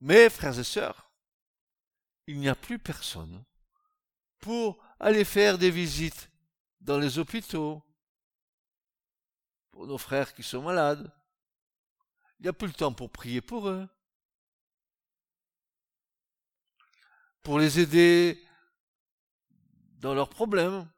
Mais, 0.00 0.30
frères 0.30 0.58
et 0.58 0.64
sœurs, 0.64 1.10
il 2.26 2.38
n'y 2.38 2.48
a 2.48 2.54
plus 2.54 2.78
personne 2.78 3.44
pour 4.38 4.82
aller 4.98 5.24
faire 5.24 5.58
des 5.58 5.70
visites 5.70 6.30
dans 6.80 6.98
les 6.98 7.18
hôpitaux 7.18 7.82
pour 9.70 9.86
nos 9.86 9.98
frères 9.98 10.34
qui 10.34 10.42
sont 10.42 10.62
malades. 10.62 11.12
Il 12.38 12.44
n'y 12.44 12.48
a 12.48 12.52
plus 12.52 12.68
le 12.68 12.72
temps 12.72 12.92
pour 12.92 13.10
prier 13.10 13.40
pour 13.40 13.68
eux, 13.68 13.88
pour 17.42 17.58
les 17.58 17.80
aider 17.80 18.42
dans 19.98 20.14
leurs 20.14 20.30
problèmes 20.30 20.88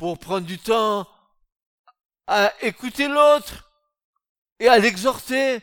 pour 0.00 0.18
prendre 0.18 0.46
du 0.46 0.58
temps 0.58 1.06
à 2.26 2.54
écouter 2.62 3.06
l'autre 3.06 3.70
et 4.58 4.66
à 4.66 4.78
l'exhorter. 4.78 5.60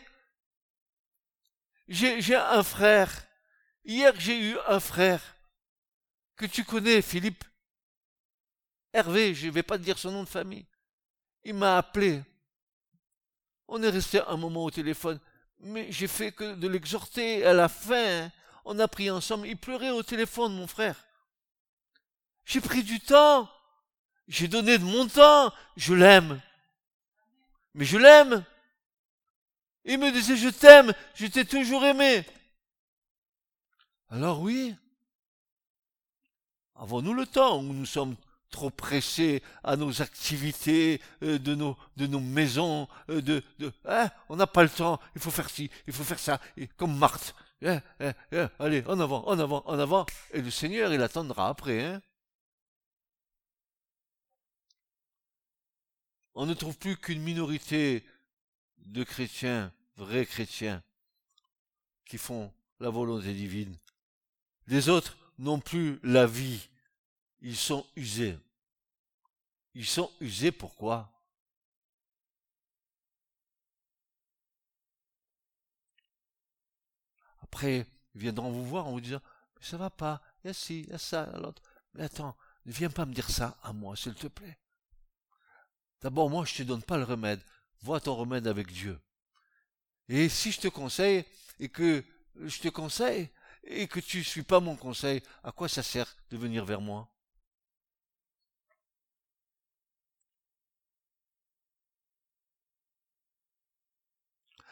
J'ai 1.88 2.36
un 2.36 2.64
frère. 2.64 3.12
Hier, 3.86 4.14
j'ai 4.20 4.52
eu 4.52 4.58
un 4.68 4.80
frère 4.80 5.22
que 6.36 6.46
tu 6.46 6.64
connais, 6.64 7.02
Philippe. 7.02 7.44
Hervé, 8.94 9.34
je 9.34 9.48
ne 9.48 9.52
vais 9.52 9.64
pas 9.64 9.78
te 9.78 9.84
dire 9.84 9.98
son 9.98 10.12
nom 10.12 10.24
de 10.24 10.30
famille. 10.30 10.66
Il 11.44 11.54
m'a 11.54 11.78
appelé. 11.78 12.22
On 13.68 13.82
est 13.82 13.90
resté 13.90 14.22
un 14.22 14.38
moment 14.38 14.64
au 14.64 14.72
téléphone, 14.72 15.20
mais 15.60 15.92
j'ai 15.92 16.08
fait 16.08 16.32
que 16.32 16.56
de 16.56 16.68
l'exhorter. 16.68 17.46
À 17.46 17.54
la 17.54 17.70
fin, 17.70 18.30
on 18.66 18.80
a 18.80 18.88
pris 18.88 19.10
ensemble. 19.10 19.48
Il 19.48 19.58
pleurait 19.58 19.90
au 19.90 20.04
téléphone, 20.04 20.56
mon 20.56 20.68
frère. 20.68 21.06
J'ai 22.46 22.62
pris 22.62 22.84
du 22.84 23.00
temps. 23.00 23.50
J'ai 24.28 24.48
donné 24.48 24.78
de 24.78 24.84
mon 24.84 25.08
temps. 25.08 25.54
Je 25.76 25.94
l'aime. 25.94 26.42
Mais 27.74 27.86
je 27.86 27.98
l'aime. 27.98 28.44
Il 29.88 30.00
me 30.00 30.12
disait, 30.12 30.36
je 30.36 30.50
t'aime, 30.50 30.94
je 31.16 31.28
t'ai 31.28 31.46
toujours 31.46 31.86
aimé. 31.86 32.26
Alors 34.10 34.42
oui, 34.42 34.76
avons-nous 36.76 37.14
le 37.14 37.26
temps 37.26 37.60
où 37.60 37.74
nous 37.74 37.86
sommes 37.86 38.16
trop 38.50 38.70
pressés 38.70 39.42
à 39.64 39.78
nos 39.78 40.02
activités, 40.02 41.02
euh, 41.24 41.40
de, 41.40 41.56
nos, 41.56 42.20
maisons, 42.20 42.88
euh, 43.10 43.22
de, 43.22 43.44
hein, 43.86 44.10
on 44.30 44.36
n'a 44.36 44.48
pas 44.48 44.64
le 44.64 44.70
temps, 44.70 45.00
il 45.16 45.22
faut 45.22 45.32
faire 45.32 45.50
ci, 45.50 45.70
il 45.88 45.94
faut 45.94 46.04
faire 46.04 46.20
ça, 46.20 46.40
comme 46.76 46.98
Marthe. 46.98 47.34
Hein, 47.66 47.82
hein, 48.00 48.50
allez, 48.60 48.84
en 48.88 49.00
avant, 49.00 49.26
en 49.26 49.40
avant, 49.40 49.64
en 49.66 49.80
avant, 49.80 50.06
et 50.32 50.42
le 50.42 50.52
Seigneur, 50.52 50.94
il 50.94 51.02
attendra 51.02 51.48
après. 51.50 52.00
On 56.36 56.46
ne 56.46 56.54
trouve 56.54 56.78
plus 56.78 56.98
qu'une 56.98 57.22
minorité 57.22 58.06
de 58.88 59.04
chrétiens 59.04 59.74
vrais 59.96 60.26
chrétiens 60.26 60.84
qui 62.06 62.18
font 62.18 62.54
la 62.80 62.90
volonté 62.90 63.34
divine. 63.34 63.78
Les 64.68 64.90
autres 64.90 65.18
n'ont 65.38 65.60
plus 65.60 66.00
la 66.04 66.26
vie. 66.26 66.70
Ils 67.42 67.58
sont 67.58 67.86
usés. 67.96 68.38
Ils 69.74 69.86
sont 69.86 70.12
usés 70.20 70.52
pourquoi? 70.52 71.12
Après, 77.42 77.86
ils 78.16 78.22
viendront 78.22 78.52
vous 78.52 78.66
voir 78.66 78.88
en 78.88 78.92
vous 78.92 79.02
disant, 79.02 79.22
ça 79.60 79.78
va 79.78 79.90
pas, 79.90 80.22
il 80.44 80.48
y 80.48 80.50
a 80.50 80.54
ci, 80.54 80.82
il 80.82 80.90
y 80.90 80.94
a 80.94 80.98
ça, 80.98 81.26
l'autre. 81.38 81.62
Mais 81.94 82.04
attends, 82.04 82.36
ne 82.66 82.72
viens 82.72 82.90
pas 82.90 83.06
me 83.06 83.14
dire 83.14 83.30
ça 83.30 83.58
à 83.64 83.74
moi, 83.74 83.96
s'il 83.96 84.16
te 84.16 84.28
plaît. 84.28 84.58
D'abord, 86.02 86.30
moi, 86.30 86.46
je 86.46 86.56
te 86.56 86.64
donne 86.64 86.84
pas 86.84 86.98
le 86.98 87.04
remède. 87.04 87.42
Vois 87.82 88.00
ton 88.00 88.16
remède 88.16 88.48
avec 88.48 88.72
Dieu. 88.72 89.00
Et 90.10 90.30
si 90.30 90.52
je 90.52 90.60
te 90.60 90.68
conseille 90.68 91.26
et 91.60 91.70
que 91.70 92.04
je 92.36 92.60
te 92.60 92.70
conseille 92.70 93.30
et 93.64 93.88
que 93.88 94.00
tu 94.00 94.20
ne 94.20 94.24
suis 94.24 94.44
pas 94.44 94.60
mon 94.60 94.76
conseil, 94.76 95.22
à 95.44 95.52
quoi 95.52 95.68
ça 95.68 95.84
sert 95.84 96.16
de 96.32 96.38
venir 96.38 96.66
vers 96.66 96.82
moi? 96.82 97.10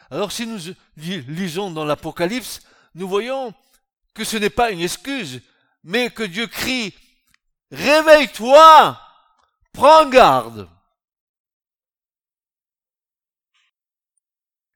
Alors 0.10 0.32
si 0.32 0.46
nous 0.46 0.60
lisons 0.98 1.72
dans 1.72 1.84
l'Apocalypse, 1.84 2.62
nous 2.94 3.08
voyons 3.08 3.54
que 4.14 4.24
ce 4.24 4.38
n'est 4.38 4.50
pas 4.50 4.72
une 4.72 4.82
excuse, 4.82 5.42
mais 5.84 6.10
que 6.12 6.24
Dieu 6.24 6.48
crie, 6.48 6.94
Réveille-toi, 7.72 9.00
prends 9.74 10.10
garde. 10.10 10.70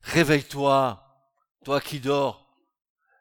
Réveille-toi, 0.09 1.03
toi 1.63 1.79
qui 1.79 1.99
dors. 1.99 2.47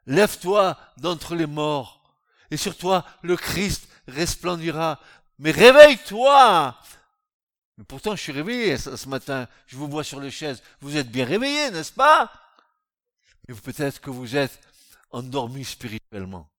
Lève-toi 0.07 0.75
d'entre 0.97 1.35
les 1.35 1.45
morts, 1.45 2.15
et 2.49 2.57
sur 2.57 2.75
toi 2.75 3.05
le 3.21 3.37
Christ 3.37 3.87
resplendira. 4.07 4.99
Mais 5.37 5.51
réveille-toi 5.51 6.75
Mais 7.77 7.83
pourtant, 7.83 8.15
je 8.15 8.21
suis 8.23 8.31
réveillé 8.31 8.75
ce, 8.77 9.07
matin. 9.07 9.47
Je 9.67 9.77
vous 9.77 9.87
vois 9.87 10.03
sur 10.03 10.19
les 10.19 10.31
chaises. 10.31 10.63
Vous 10.81 10.97
êtes 10.97 11.11
bien 11.11 11.25
réveillé, 11.25 11.69
n'est-ce 11.69 11.93
pas? 11.93 12.31
Mais 13.47 13.53
peut-être 13.53 14.01
que 14.01 14.09
vous 14.09 14.35
êtes 14.35 14.59
endormi 15.11 15.63
spirituellement. 15.63 16.49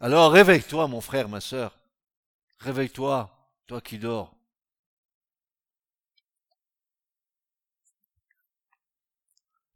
Alors 0.00 0.32
réveille-toi, 0.32 0.88
mon 0.88 1.00
frère, 1.00 1.28
ma 1.28 1.40
sœur. 1.40 1.78
Réveille-toi, 2.58 3.30
toi 3.68 3.80
qui 3.80 3.98
dors. 3.98 4.34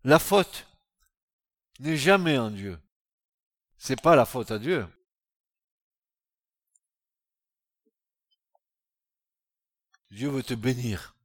La 0.07 0.21
faute 0.21 0.69
n'est 1.81 1.97
jamais 1.97 2.39
en 2.39 2.53
Dieu. 2.53 2.79
C'est 3.77 4.01
pas 4.01 4.15
la 4.15 4.25
faute 4.25 4.53
à 4.53 4.59
Dieu. 4.61 4.87
Dieu 10.13 10.29
veut 10.29 10.45
te 10.45 10.55
bénir. 10.55 11.17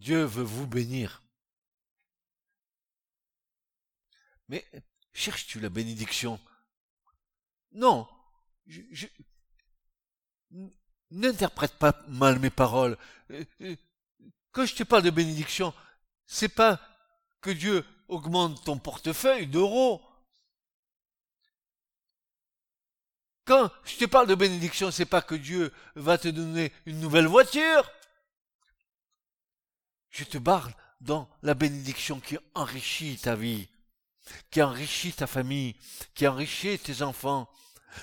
Dieu 0.00 0.24
veut 0.24 0.42
vous 0.42 0.66
bénir. 0.66 1.22
Mais 4.48 4.66
cherches-tu 5.12 5.60
la 5.60 5.68
bénédiction? 5.68 6.40
Non. 7.70 8.08
Je, 8.66 9.06
N'interprète 11.12 11.78
pas 11.78 12.04
mal 12.08 12.40
mes 12.40 12.50
paroles. 12.50 12.98
Euh, 13.30 13.44
euh, 13.60 13.76
quand 14.50 14.66
je 14.66 14.74
te 14.74 14.82
parle 14.82 15.04
de 15.04 15.10
bénédiction, 15.10 15.72
c'est 16.26 16.48
pas 16.48 16.80
que 17.40 17.50
Dieu 17.50 17.84
augmente 18.08 18.64
ton 18.64 18.78
portefeuille 18.78 19.46
d'euros. 19.46 20.02
Quand 23.44 23.70
je 23.84 23.96
te 23.96 24.04
parle 24.06 24.26
de 24.26 24.34
bénédiction, 24.34 24.90
c'est 24.90 25.06
pas 25.06 25.22
que 25.22 25.36
Dieu 25.36 25.72
va 25.94 26.18
te 26.18 26.28
donner 26.28 26.72
une 26.84 26.98
nouvelle 26.98 27.28
voiture. 27.28 27.90
Je 30.10 30.24
te 30.24 30.38
parle 30.38 30.74
dans 31.00 31.28
la 31.42 31.54
bénédiction 31.54 32.18
qui 32.20 32.38
enrichit 32.54 33.18
ta 33.18 33.36
vie, 33.36 33.68
qui 34.50 34.62
enrichit 34.62 35.12
ta 35.12 35.26
famille, 35.26 35.76
qui 36.14 36.26
enrichit 36.26 36.78
tes 36.78 37.02
enfants. 37.02 37.48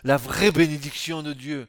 La 0.04 0.18
vraie 0.18 0.52
bénédiction 0.52 1.24
de 1.24 1.34
Dieu. 1.34 1.68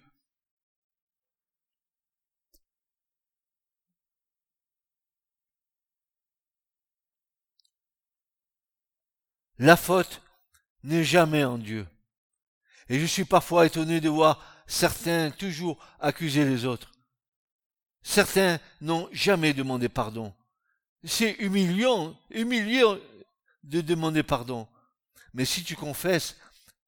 La 9.59 9.77
faute 9.77 10.21
n'est 10.83 11.05
jamais 11.05 11.45
en 11.45 11.59
Dieu. 11.59 11.87
Et 12.89 12.99
je 12.99 13.07
suis 13.07 13.25
parfois 13.25 13.67
étonné 13.67 14.01
de 14.01 14.09
voir 14.09 14.45
certains 14.67 15.31
toujours 15.31 15.79
accuser 16.01 16.45
les 16.45 16.65
autres. 16.65 16.93
Certains 18.03 18.59
n'ont 18.81 19.09
jamais 19.13 19.55
demandé 19.55 19.89
pardon. 19.89 20.35
C'est 21.05 21.33
humiliant, 21.39 22.19
humiliant 22.31 22.99
de 23.63 23.81
demander 23.81 24.23
pardon. 24.23 24.69
Mais 25.33 25.45
si 25.45 25.65
tu 25.65 25.75
confesses, 25.77 26.37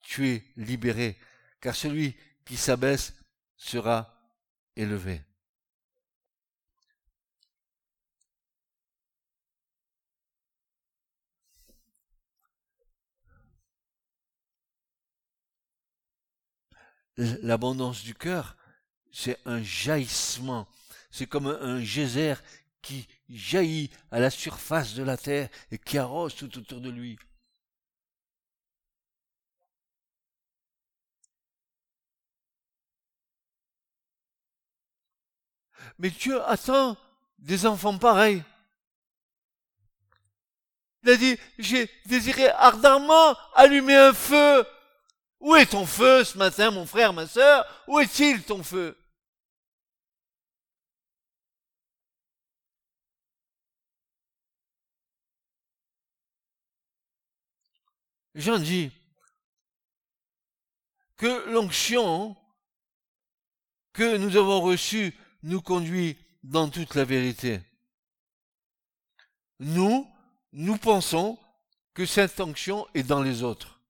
tu 0.01 0.29
es 0.29 0.45
libéré, 0.57 1.19
car 1.61 1.75
celui 1.75 2.17
qui 2.45 2.57
s'abaisse 2.57 3.15
sera 3.57 4.15
élevé. 4.77 5.23
L'abondance 17.17 18.03
du 18.03 18.15
cœur, 18.15 18.57
c'est 19.13 19.39
un 19.47 19.63
jaillissement. 19.63 20.69
C'est 21.11 21.27
comme 21.27 21.47
un, 21.47 21.81
geyser 21.81 22.35
qui 22.83 23.09
jaillit 23.29 23.91
à 24.11 24.21
la 24.21 24.31
surface 24.31 24.95
de 24.95 25.03
la 25.03 25.17
terre 25.17 25.49
et 25.71 25.79
qui 25.79 25.99
arrose 25.99 26.35
tout 26.35 26.59
autour 26.59 26.81
de 26.81 26.91
lui. 26.91 27.19
Mais 35.99 36.11
Dieu 36.11 36.43
attend 36.43 36.97
des 37.39 37.65
enfants 37.65 37.97
pareils. 37.97 38.45
Il 41.03 41.11
a 41.11 41.17
dit, 41.17 41.39
j'ai 41.59 41.89
désiré 42.07 42.49
ardemment 42.49 43.37
allumer 43.55 43.95
un 43.95 44.13
feu 44.13 44.67
où 45.41 45.55
est 45.55 45.67
ton 45.67 45.87
feu 45.87 46.25
ce 46.25 46.39
matin, 46.39 46.71
mon 46.71 46.87
frère, 46.87 47.13
ma 47.13 47.27
sœur? 47.27 47.65
Où 47.87 47.99
est-il 48.01 48.43
ton 48.43 48.63
feu? 48.63 48.97
Jean 58.35 58.59
dit 58.59 58.93
que 61.17 61.51
l'onction 61.51 62.37
que 63.95 64.19
nous 64.19 64.37
avons 64.37 64.61
reçue 64.61 65.19
nous 65.43 65.63
conduit 65.63 66.19
dans 66.43 66.69
toute 66.69 66.95
la 66.95 67.05
vérité. 67.05 67.61
nous, 69.59 70.07
nous 70.53 70.77
pensons 70.77 71.39
que 71.95 72.05
cette 72.05 72.39
onction 72.41 72.87
est 72.95 73.03
dans 73.03 73.23
les 73.23 73.43
autres. 73.43 73.81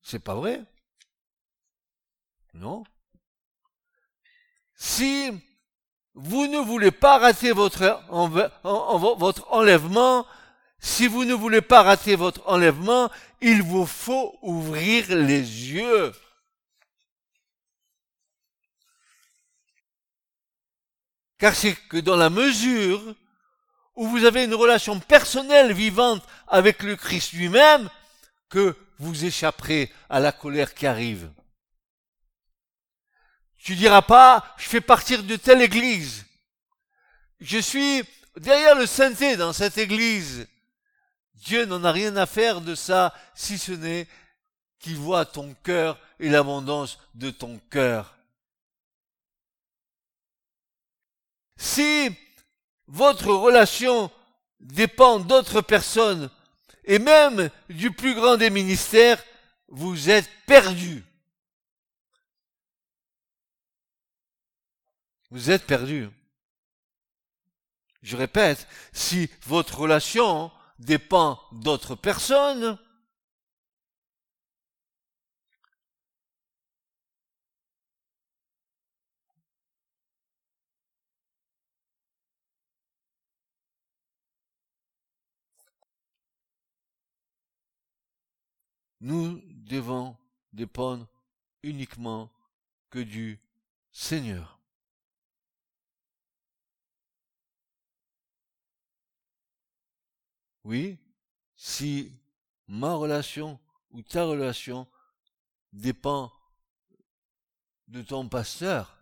C'est 0.00 0.22
pas 0.22 0.34
vrai? 0.34 0.64
Non? 2.54 2.84
Si 4.74 5.30
vous 6.14 6.46
ne 6.46 6.58
voulez 6.58 6.90
pas 6.90 7.18
rater 7.18 7.52
votre, 7.52 8.02
votre 9.18 9.52
enlèvement, 9.52 10.26
si 10.78 11.06
vous 11.06 11.24
ne 11.24 11.34
voulez 11.34 11.60
pas 11.60 11.82
rater 11.82 12.16
votre 12.16 12.46
enlèvement, 12.48 13.10
il 13.40 13.62
vous 13.62 13.86
faut 13.86 14.36
ouvrir 14.42 15.14
les 15.14 15.40
yeux. 15.40 16.12
Car 21.38 21.54
c'est 21.54 21.74
que 21.88 21.96
dans 21.98 22.16
la 22.16 22.30
mesure 22.30 23.00
où 23.94 24.06
vous 24.06 24.24
avez 24.24 24.44
une 24.44 24.54
relation 24.54 24.98
personnelle 25.00 25.72
vivante 25.72 26.22
avec 26.48 26.82
le 26.82 26.96
Christ 26.96 27.32
lui-même, 27.32 27.88
que 28.48 28.76
vous 28.98 29.24
échapperez 29.24 29.90
à 30.10 30.20
la 30.20 30.30
colère 30.30 30.74
qui 30.74 30.86
arrive. 30.86 31.30
Tu 33.62 33.76
diras 33.76 34.02
pas, 34.02 34.44
je 34.58 34.64
fais 34.64 34.80
partir 34.80 35.22
de 35.22 35.36
telle 35.36 35.62
église. 35.62 36.26
Je 37.40 37.58
suis 37.58 38.02
derrière 38.36 38.74
le 38.74 38.86
sainteté 38.86 39.36
dans 39.36 39.52
cette 39.52 39.78
église. 39.78 40.48
Dieu 41.34 41.64
n'en 41.66 41.84
a 41.84 41.92
rien 41.92 42.16
à 42.16 42.26
faire 42.26 42.60
de 42.60 42.74
ça, 42.74 43.14
si 43.36 43.58
ce 43.58 43.70
n'est 43.72 44.08
qu'il 44.80 44.96
voit 44.96 45.24
ton 45.24 45.54
cœur 45.62 45.98
et 46.18 46.28
l'abondance 46.28 46.98
de 47.14 47.30
ton 47.30 47.60
cœur. 47.70 48.16
Si 51.56 52.10
votre 52.88 53.28
relation 53.28 54.10
dépend 54.58 55.20
d'autres 55.20 55.60
personnes 55.60 56.30
et 56.84 56.98
même 56.98 57.48
du 57.68 57.92
plus 57.92 58.14
grand 58.14 58.36
des 58.36 58.50
ministères, 58.50 59.22
vous 59.68 60.10
êtes 60.10 60.28
perdu. 60.46 61.04
Vous 65.32 65.50
êtes 65.50 65.66
perdu. 65.66 66.10
Je 68.02 68.18
répète, 68.18 68.68
si 68.92 69.30
votre 69.46 69.78
relation 69.78 70.52
dépend 70.78 71.40
d'autres 71.52 71.94
personnes, 71.94 72.78
nous 89.00 89.40
devons 89.46 90.14
dépendre 90.52 91.08
uniquement 91.62 92.30
que 92.90 92.98
du 92.98 93.40
Seigneur. 93.92 94.61
Oui, 100.64 100.98
si 101.56 102.12
ma 102.68 102.94
relation 102.94 103.58
ou 103.90 104.02
ta 104.02 104.24
relation 104.24 104.86
dépend 105.72 106.32
de 107.88 108.02
ton 108.02 108.28
pasteur, 108.28 108.98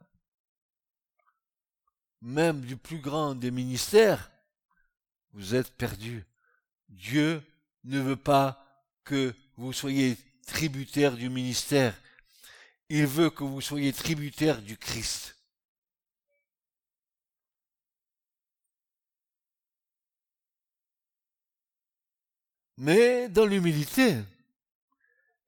même 2.20 2.61
du 2.62 2.77
plus 2.77 2.99
grand 2.99 3.35
des 3.35 3.51
ministères, 3.51 4.31
vous 5.33 5.55
êtes 5.55 5.73
perdu. 5.77 6.25
Dieu 6.88 7.42
ne 7.85 8.01
veut 8.01 8.16
pas 8.16 8.66
que 9.05 9.35
vous 9.57 9.73
soyez 9.73 10.18
tributaire 10.46 11.16
du 11.16 11.31
ministère. 11.31 11.94
Il 12.88 13.07
veut 13.07 13.31
que 13.31 13.44
vous 13.44 13.61
soyez 13.61 13.92
tributaire 13.92 14.61
du 14.61 14.77
Christ. 14.77 15.37
Mais 22.81 23.29
dans 23.29 23.45
l'humilité. 23.45 24.16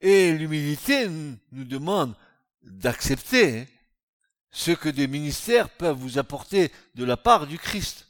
Et 0.02 0.32
l'humilité 0.32 1.08
nous 1.08 1.64
demande 1.64 2.14
d'accepter 2.62 3.66
ce 4.50 4.70
que 4.70 4.90
des 4.90 5.06
ministères 5.06 5.70
peuvent 5.70 5.96
vous 5.96 6.18
apporter 6.18 6.70
de 6.94 7.04
la 7.04 7.16
part 7.16 7.46
du 7.46 7.58
Christ. 7.58 8.06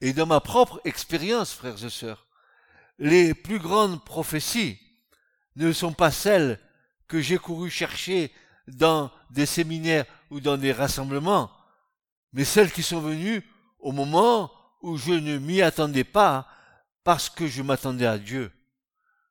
Et 0.00 0.14
dans 0.14 0.24
ma 0.24 0.40
propre 0.40 0.80
expérience, 0.84 1.52
frères 1.52 1.84
et 1.84 1.90
sœurs, 1.90 2.26
les 2.98 3.34
plus 3.34 3.58
grandes 3.58 4.02
prophéties 4.02 4.78
ne 5.56 5.70
sont 5.70 5.92
pas 5.92 6.10
celles 6.10 6.58
que 7.06 7.20
j'ai 7.20 7.36
couru 7.36 7.68
chercher 7.68 8.32
dans 8.66 9.10
des 9.28 9.46
séminaires 9.46 10.06
ou 10.30 10.40
dans 10.40 10.56
des 10.56 10.72
rassemblements, 10.72 11.50
mais 12.32 12.44
celles 12.44 12.72
qui 12.72 12.82
sont 12.82 13.00
venues 13.00 13.42
au 13.78 13.92
moment 13.92 14.50
où 14.80 14.96
je 14.96 15.12
ne 15.12 15.36
m'y 15.36 15.60
attendais 15.60 16.04
pas 16.04 16.48
parce 17.04 17.28
que 17.28 17.46
je 17.46 17.62
m'attendais 17.62 18.06
à 18.06 18.18
Dieu. 18.18 18.50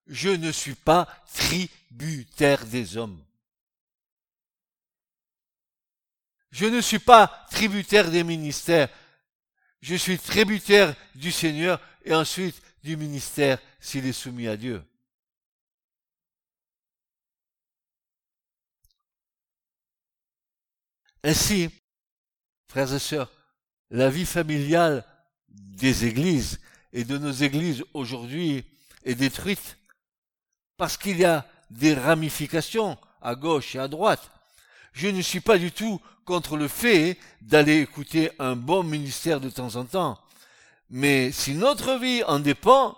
Je 0.06 0.30
ne 0.30 0.52
suis 0.52 0.76
pas 0.76 1.06
tributaire 1.34 2.66
des 2.68 2.98
hommes. 2.98 3.24
Je 6.52 6.68
ne 6.68 6.82
suis 6.82 7.00
pas 7.00 7.46
tributaire 7.50 8.12
des 8.12 8.24
ministères. 8.24 8.90
Je 9.82 9.96
suis 9.96 10.20
tributaire 10.20 10.96
du 11.16 11.32
Seigneur 11.32 11.82
et 12.06 12.14
ensuite 12.14 12.62
du 12.84 12.96
ministère 12.96 13.60
s'il 13.80 14.06
est 14.06 14.14
soumis 14.14 14.48
à 14.48 14.56
Dieu. 14.56 14.84
Ainsi, 21.24 21.70
frères 22.68 22.94
et 22.94 23.00
sœurs, 23.00 23.32
la 23.90 24.10
vie 24.10 24.26
familiale 24.26 25.06
des 25.48 26.06
églises 26.06 26.60
et 26.93 27.03
de 27.03 27.17
nos 27.17 27.32
églises 27.32 27.84
aujourd'hui 27.93 28.63
est 29.03 29.15
détruite 29.15 29.77
parce 30.77 30.95
qu'il 30.95 31.17
y 31.17 31.25
a 31.25 31.45
des 31.71 31.93
ramifications 31.93 32.97
à 33.21 33.36
gauche 33.36 33.75
et 33.75 33.79
à 33.79 33.88
droite. 33.88 34.32
Je 34.93 35.08
ne 35.08 35.21
suis 35.21 35.39
pas 35.39 35.58
du 35.58 35.71
tout 35.71 35.99
contre 36.23 36.56
le 36.56 36.67
fait 36.67 37.17
d'aller 37.41 37.82
écouter 37.82 38.32
un 38.38 38.56
bon 38.56 38.84
ministère 38.84 39.41
de 39.41 39.49
temps 39.49 39.75
en 39.75 39.86
temps. 39.86 40.19
Mais 40.89 41.32
si 41.32 41.56
notre 41.56 41.95
vie 41.95 42.23
en 42.25 42.39
dépend, 42.39 42.95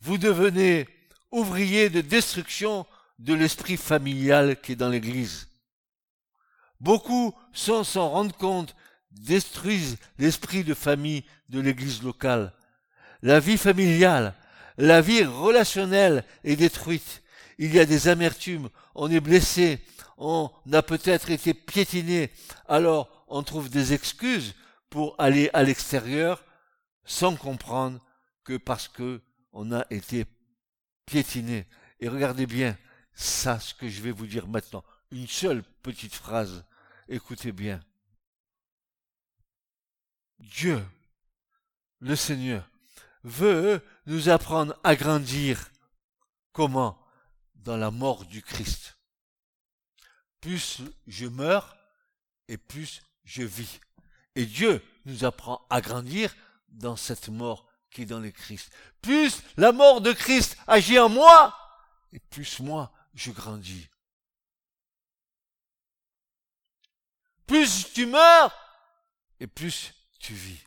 vous 0.00 0.16
devenez 0.16 0.88
ouvrier 1.30 1.90
de 1.90 2.00
destruction 2.00 2.86
de 3.18 3.34
l'esprit 3.34 3.76
familial 3.76 4.60
qui 4.60 4.72
est 4.72 4.76
dans 4.76 4.88
l'église. 4.88 5.48
Beaucoup, 6.80 7.34
sans 7.52 7.84
s'en 7.84 8.08
rendre 8.08 8.34
compte, 8.36 8.74
détruisent 9.10 9.98
l'esprit 10.18 10.64
de 10.64 10.74
famille 10.74 11.24
de 11.48 11.60
l'église 11.60 12.02
locale 12.02 12.52
la 13.22 13.40
vie 13.40 13.58
familiale, 13.58 14.34
la 14.78 15.00
vie 15.00 15.24
relationnelle 15.24 16.24
est 16.44 16.56
détruite. 16.56 17.22
Il 17.58 17.74
y 17.74 17.80
a 17.80 17.86
des 17.86 18.08
amertumes, 18.08 18.68
on 18.94 19.10
est 19.10 19.20
blessé, 19.20 19.80
on 20.18 20.50
a 20.72 20.82
peut-être 20.82 21.30
été 21.30 21.54
piétiné, 21.54 22.30
alors 22.68 23.24
on 23.28 23.42
trouve 23.42 23.70
des 23.70 23.92
excuses 23.92 24.54
pour 24.90 25.14
aller 25.18 25.50
à 25.52 25.62
l'extérieur 25.62 26.44
sans 27.04 27.36
comprendre 27.36 28.04
que 28.44 28.56
parce 28.56 28.88
que 28.88 29.20
on 29.52 29.72
a 29.72 29.86
été 29.90 30.26
piétiné. 31.06 31.66
Et 32.00 32.08
regardez 32.08 32.46
bien, 32.46 32.76
ça, 33.14 33.58
ce 33.58 33.74
que 33.74 33.88
je 33.88 34.02
vais 34.02 34.10
vous 34.10 34.26
dire 34.26 34.46
maintenant, 34.46 34.84
une 35.10 35.26
seule 35.26 35.62
petite 35.82 36.14
phrase, 36.14 36.64
écoutez 37.08 37.52
bien. 37.52 37.80
Dieu, 40.38 40.84
le 42.00 42.14
Seigneur, 42.14 42.68
veut 43.24 43.82
nous 44.06 44.28
apprendre 44.28 44.78
à 44.84 44.96
grandir. 44.96 45.70
Comment? 46.52 46.98
Dans 47.54 47.76
la 47.76 47.90
mort 47.90 48.24
du 48.24 48.42
Christ. 48.42 48.98
Plus 50.40 50.82
je 51.06 51.26
meurs 51.26 51.76
et 52.48 52.56
plus 52.56 53.02
je 53.24 53.42
vis. 53.42 53.80
Et 54.34 54.46
Dieu 54.46 54.82
nous 55.04 55.24
apprend 55.24 55.66
à 55.70 55.80
grandir 55.80 56.34
dans 56.68 56.96
cette 56.96 57.28
mort 57.28 57.66
qui 57.90 58.02
est 58.02 58.06
dans 58.06 58.20
le 58.20 58.30
Christ. 58.30 58.70
Plus 59.00 59.42
la 59.56 59.72
mort 59.72 60.00
de 60.00 60.12
Christ 60.12 60.56
agit 60.66 60.98
en 60.98 61.08
moi, 61.08 61.56
et 62.12 62.20
plus 62.20 62.60
moi 62.60 62.92
je 63.14 63.30
grandis. 63.30 63.88
Plus 67.46 67.92
tu 67.92 68.06
meurs, 68.06 68.54
et 69.40 69.46
plus 69.46 69.94
tu 70.18 70.34
vis. 70.34 70.66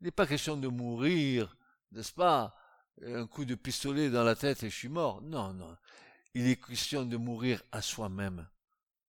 Il 0.00 0.04
n'est 0.04 0.10
pas 0.10 0.26
question 0.26 0.56
de 0.56 0.68
mourir, 0.68 1.56
n'est-ce 1.92 2.12
pas 2.12 2.56
Un 3.04 3.26
coup 3.26 3.44
de 3.44 3.54
pistolet 3.54 4.10
dans 4.10 4.24
la 4.24 4.36
tête 4.36 4.62
et 4.62 4.70
je 4.70 4.76
suis 4.76 4.88
mort. 4.88 5.20
Non, 5.22 5.52
non. 5.52 5.76
Il 6.34 6.46
est 6.46 6.56
question 6.56 7.04
de 7.04 7.16
mourir 7.16 7.62
à 7.72 7.82
soi-même, 7.82 8.46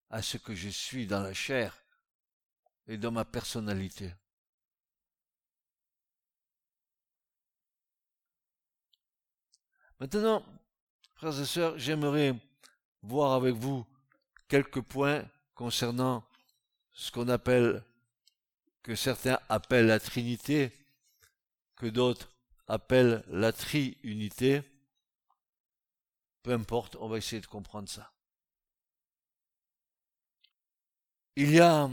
à 0.10 0.22
ce 0.22 0.38
que 0.38 0.56
je 0.56 0.70
suis 0.70 1.06
dans 1.06 1.22
la 1.22 1.34
chair 1.34 1.78
et 2.88 2.98
dans 2.98 3.12
ma 3.12 3.26
personnalité. 3.26 4.12
Maintenant, 10.00 10.46
frères 11.16 11.40
et 11.40 11.46
sœurs, 11.46 11.78
j'aimerais 11.78 12.34
voir 13.04 13.34
avec 13.34 13.54
vous 13.54 13.86
quelques 14.48 14.82
points 14.82 15.24
concernant 15.54 16.26
ce 16.94 17.12
qu'on 17.12 17.28
appelle, 17.28 17.84
que 18.82 18.96
certains 18.96 19.40
appellent 19.50 19.88
la 19.88 20.00
Trinité, 20.00 20.79
que 21.80 21.88
d'autres 21.88 22.30
appellent 22.68 23.24
la 23.30 23.52
triunité. 23.52 24.62
Peu 26.44 26.54
importe, 26.54 26.96
on 26.98 27.08
va 27.08 27.18
essayer 27.18 27.42
de 27.42 27.48
comprendre 27.48 27.90
ça. 27.90 28.14
Il 31.36 31.52
y 31.52 31.60
a 31.60 31.90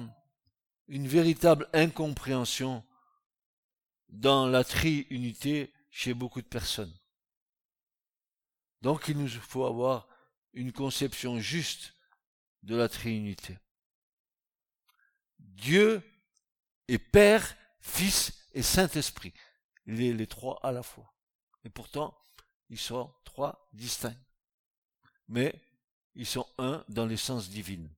une 0.89 1.07
véritable 1.07 1.69
incompréhension 1.73 2.85
dans 4.09 4.47
la 4.47 4.65
triunité 4.65 5.73
chez 5.89 6.15
beaucoup 6.15 6.43
de 6.43 6.47
personnes. 6.47 6.95
Donc 8.83 9.09
il 9.09 9.17
nous 9.17 9.29
faut 9.29 9.65
avoir 9.65 10.09
une 10.53 10.73
conception 10.73 11.39
juste 11.39 11.95
de 12.63 12.77
la 12.77 12.89
triunité. 12.89 13.59
Dieu 15.39 16.03
est 16.89 16.99
Père, 16.99 17.57
Fils 17.81 18.49
et 18.53 18.63
Saint-Esprit. 18.63 19.33
Il 19.87 20.03
est 20.03 20.13
les 20.13 20.27
trois 20.27 20.61
à 20.63 20.73
la 20.73 20.83
fois. 20.83 21.15
Et 21.65 21.71
pourtant, 21.71 22.17
ils 22.69 22.79
sont 22.79 23.13
trois 23.25 23.69
distincts. 23.73 24.17
Mais 25.29 25.61
ils 26.15 26.27
sont 26.27 26.49
un 26.59 26.85
dans 26.89 27.07
l'essence 27.07 27.49
divine. 27.49 27.89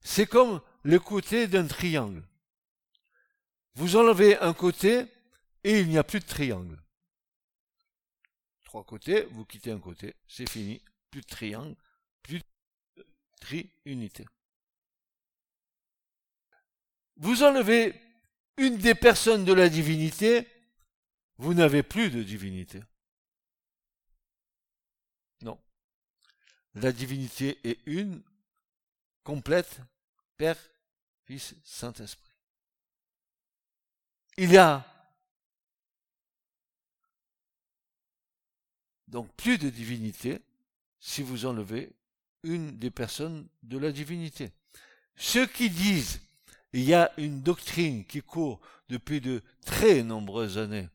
C'est 0.00 0.26
comme 0.26 0.60
le 0.82 1.00
côté 1.00 1.48
d'un 1.48 1.66
triangle. 1.66 2.22
Vous 3.74 3.96
enlevez 3.96 4.38
un 4.38 4.52
côté 4.52 5.06
et 5.64 5.80
il 5.80 5.88
n'y 5.88 5.98
a 5.98 6.04
plus 6.04 6.20
de 6.20 6.26
triangle. 6.26 6.80
Trois 8.64 8.84
côtés, 8.84 9.22
vous 9.30 9.44
quittez 9.44 9.70
un 9.70 9.80
côté, 9.80 10.14
c'est 10.28 10.48
fini. 10.48 10.82
Plus 11.10 11.22
de 11.22 11.26
triangle, 11.26 11.76
plus 12.22 12.40
de 12.96 13.06
triunité. 13.40 14.26
Vous 17.16 17.42
enlevez 17.42 17.94
une 18.56 18.76
des 18.78 18.94
personnes 18.94 19.44
de 19.44 19.52
la 19.52 19.68
divinité, 19.68 20.46
vous 21.38 21.54
n'avez 21.54 21.82
plus 21.82 22.10
de 22.10 22.22
divinité. 22.22 22.82
Non. 25.42 25.58
La 26.74 26.92
divinité 26.92 27.58
est 27.64 27.80
une, 27.86 28.22
complète, 29.22 29.80
Père, 30.36 30.58
Fils, 31.24 31.54
Saint-Esprit. 31.64 32.30
Il 34.36 34.52
y 34.52 34.58
a 34.58 34.84
donc 39.06 39.32
plus 39.36 39.58
de 39.58 39.70
divinité 39.70 40.40
si 40.98 41.22
vous 41.22 41.46
enlevez 41.46 41.92
une 42.42 42.76
des 42.78 42.90
personnes 42.90 43.48
de 43.62 43.78
la 43.78 43.92
divinité. 43.92 44.50
Ceux 45.16 45.46
qui 45.46 45.70
disent 45.70 46.20
il 46.74 46.82
y 46.82 46.92
a 46.92 47.12
une 47.18 47.40
doctrine 47.40 48.04
qui 48.04 48.20
court 48.20 48.60
depuis 48.88 49.20
de 49.20 49.42
très 49.64 50.02
nombreuses 50.02 50.58
années, 50.58 50.88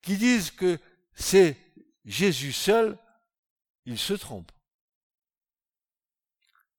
qui 0.00 0.16
disent 0.16 0.52
que 0.52 0.78
c'est 1.12 1.56
Jésus 2.04 2.52
seul, 2.52 2.96
ils 3.84 3.98
se 3.98 4.14
trompent. 4.14 4.52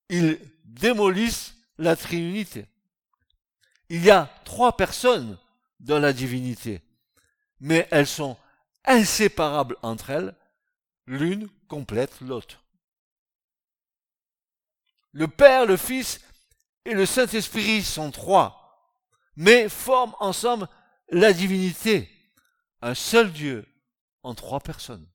Ils 0.07 0.39
démolissent 0.63 1.53
la 1.77 1.97
Trinité. 1.97 2.65
Il 3.89 4.05
y 4.05 4.09
a 4.09 4.33
trois 4.45 4.77
personnes 4.77 5.37
dans 5.81 5.99
la 5.99 6.13
divinité, 6.13 6.81
mais 7.59 7.89
elles 7.91 8.07
sont 8.07 8.37
inséparables 8.85 9.75
entre 9.81 10.11
elles, 10.11 10.33
l'une 11.07 11.49
complète 11.67 12.21
l'autre. 12.21 12.63
Le 15.11 15.27
Père, 15.27 15.65
le 15.65 15.75
Fils 15.75 16.21
et 16.85 16.93
le 16.93 17.05
Saint-Esprit 17.05 17.83
sont 17.83 18.11
trois, 18.11 18.97
mais 19.35 19.69
forment 19.69 20.15
ensemble 20.19 20.67
la 21.09 21.33
divinité, 21.33 22.09
un 22.81 22.95
seul 22.95 23.31
Dieu 23.31 23.67
en 24.23 24.33
trois 24.33 24.59
personnes. 24.59 25.07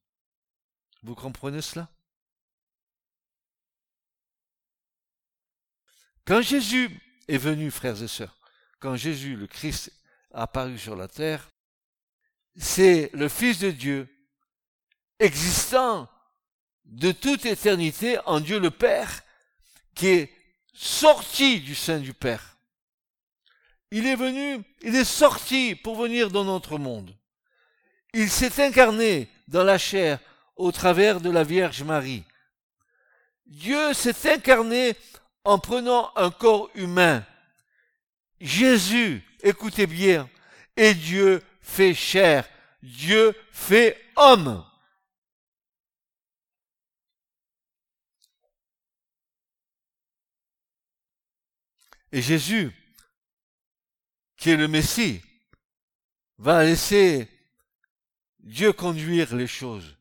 Vous 1.02 1.14
comprenez 1.14 1.62
cela? 1.62 1.88
Quand 6.24 6.42
Jésus 6.42 6.90
est 7.28 7.38
venu, 7.38 7.70
frères 7.70 8.02
et 8.02 8.08
sœurs, 8.08 8.36
quand 8.80 8.96
Jésus, 8.96 9.36
le 9.36 9.46
Christ, 9.46 9.92
a 10.32 10.42
apparu 10.42 10.78
sur 10.78 10.96
la 10.96 11.08
terre, 11.08 11.50
c'est 12.56 13.10
le 13.12 13.28
Fils 13.28 13.60
de 13.60 13.70
Dieu, 13.70 14.08
existant 15.18 16.08
de 16.84 17.12
toute 17.12 17.46
éternité 17.46 18.18
en 18.26 18.40
Dieu 18.40 18.58
le 18.58 18.70
Père, 18.70 19.22
qui 19.94 20.08
est 20.08 20.35
sorti 20.76 21.60
du 21.60 21.74
sein 21.74 21.98
du 21.98 22.12
Père. 22.12 22.56
Il 23.90 24.06
est 24.06 24.16
venu, 24.16 24.62
il 24.82 24.94
est 24.94 25.04
sorti 25.04 25.74
pour 25.74 25.96
venir 25.96 26.30
dans 26.30 26.44
notre 26.44 26.78
monde. 26.78 27.16
Il 28.12 28.30
s'est 28.30 28.62
incarné 28.64 29.28
dans 29.48 29.64
la 29.64 29.78
chair 29.78 30.18
au 30.56 30.72
travers 30.72 31.20
de 31.20 31.30
la 31.30 31.44
Vierge 31.44 31.82
Marie. 31.82 32.24
Dieu 33.46 33.94
s'est 33.94 34.32
incarné 34.32 34.96
en 35.44 35.58
prenant 35.58 36.10
un 36.16 36.30
corps 36.30 36.70
humain. 36.74 37.24
Jésus, 38.40 39.22
écoutez 39.42 39.86
bien, 39.86 40.28
et 40.76 40.94
Dieu 40.94 41.42
fait 41.62 41.94
chair, 41.94 42.48
Dieu 42.82 43.34
fait 43.52 43.96
homme. 44.16 44.64
Et 52.12 52.22
Jésus, 52.22 52.72
qui 54.36 54.50
est 54.50 54.56
le 54.56 54.68
Messie, 54.68 55.22
va 56.38 56.64
laisser 56.64 57.28
Dieu 58.40 58.72
conduire 58.72 59.34
les 59.34 59.46
choses. 59.46 59.96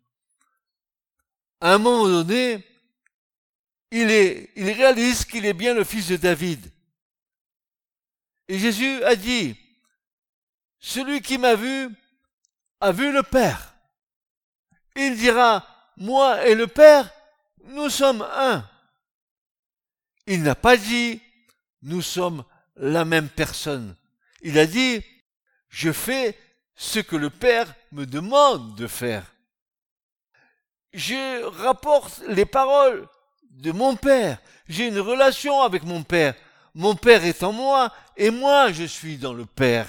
À 1.61 1.73
un 1.73 1.77
moment 1.77 2.07
donné, 2.07 2.63
il, 3.91 4.07
réalise 4.73 5.25
qu'il 5.25 5.45
est 5.45 5.53
bien 5.53 5.73
le 5.73 5.83
fils 5.83 6.09
de 6.09 6.17
David. 6.17 6.71
Et 8.47 8.59
Jésus 8.59 9.03
a 9.03 9.15
dit, 9.15 9.57
celui 10.79 11.21
qui 11.21 11.37
m'a 11.37 11.55
vu 11.55 11.89
a 12.81 12.91
vu 12.91 13.11
le 13.11 13.23
Père. 13.23 13.75
Il 14.95 15.17
dira, 15.17 15.65
moi 15.97 16.45
et 16.45 16.55
le 16.55 16.67
Père, 16.67 17.11
nous 17.63 17.89
sommes 17.89 18.21
un. 18.21 18.69
Il 20.27 20.43
n'a 20.43 20.55
pas 20.55 20.77
dit, 20.77 21.21
nous 21.85 22.01
sommes 22.01 22.43
la 22.75 23.05
même 23.05 23.29
personne. 23.29 23.95
Il 24.41 24.57
a 24.59 24.65
dit, 24.65 25.01
je 25.69 25.91
fais 25.91 26.37
ce 26.75 26.99
que 26.99 27.15
le 27.15 27.29
Père 27.29 27.73
me 27.91 28.05
demande 28.05 28.75
de 28.75 28.87
faire. 28.87 29.23
Je 30.93 31.43
rapporte 31.43 32.21
les 32.27 32.45
paroles 32.45 33.07
de 33.51 33.71
mon 33.71 33.95
Père. 33.95 34.39
J'ai 34.67 34.87
une 34.87 34.99
relation 34.99 35.61
avec 35.61 35.83
mon 35.83 36.03
Père. 36.03 36.33
Mon 36.73 36.95
Père 36.95 37.23
est 37.23 37.43
en 37.43 37.53
moi 37.53 37.93
et 38.17 38.31
moi 38.31 38.71
je 38.71 38.83
suis 38.83 39.17
dans 39.17 39.33
le 39.33 39.45
Père. 39.45 39.87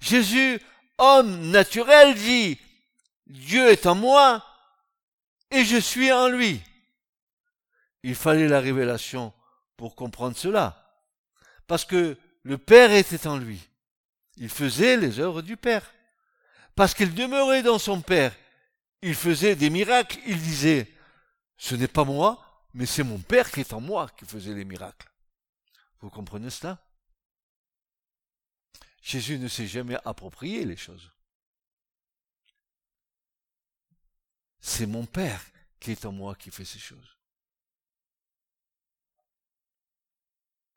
Jésus, 0.00 0.60
homme 0.98 1.50
naturel, 1.50 2.14
dit, 2.14 2.58
Dieu 3.26 3.70
est 3.70 3.86
en 3.86 3.94
moi 3.94 4.44
et 5.50 5.64
je 5.64 5.78
suis 5.78 6.12
en 6.12 6.28
lui. 6.28 6.60
Il 8.02 8.14
fallait 8.14 8.48
la 8.48 8.60
révélation 8.60 9.32
pour 9.76 9.94
comprendre 9.94 10.36
cela. 10.36 11.04
Parce 11.66 11.84
que 11.84 12.18
le 12.42 12.58
Père 12.58 12.92
était 12.92 13.26
en 13.26 13.38
lui. 13.38 13.68
Il 14.36 14.48
faisait 14.48 14.96
les 14.96 15.20
œuvres 15.20 15.42
du 15.42 15.56
Père. 15.56 15.92
Parce 16.74 16.94
qu'il 16.94 17.14
demeurait 17.14 17.62
dans 17.62 17.78
son 17.78 18.00
Père. 18.00 18.34
Il 19.02 19.14
faisait 19.14 19.56
des 19.56 19.70
miracles. 19.70 20.18
Il 20.26 20.40
disait, 20.40 20.90
ce 21.56 21.74
n'est 21.74 21.88
pas 21.88 22.04
moi, 22.04 22.66
mais 22.72 22.86
c'est 22.86 23.02
mon 23.02 23.18
Père 23.18 23.50
qui 23.50 23.60
est 23.60 23.72
en 23.72 23.80
moi 23.80 24.08
qui 24.16 24.24
faisait 24.24 24.54
les 24.54 24.64
miracles. 24.64 25.10
Vous 26.00 26.10
comprenez 26.10 26.50
cela? 26.50 26.78
Jésus 29.02 29.38
ne 29.38 29.48
s'est 29.48 29.66
jamais 29.66 29.96
approprié 30.04 30.64
les 30.64 30.76
choses. 30.76 31.10
C'est 34.60 34.86
mon 34.86 35.06
Père 35.06 35.42
qui 35.78 35.92
est 35.92 36.04
en 36.04 36.12
moi 36.12 36.34
qui 36.34 36.50
fait 36.50 36.64
ces 36.64 36.78
choses. 36.78 37.16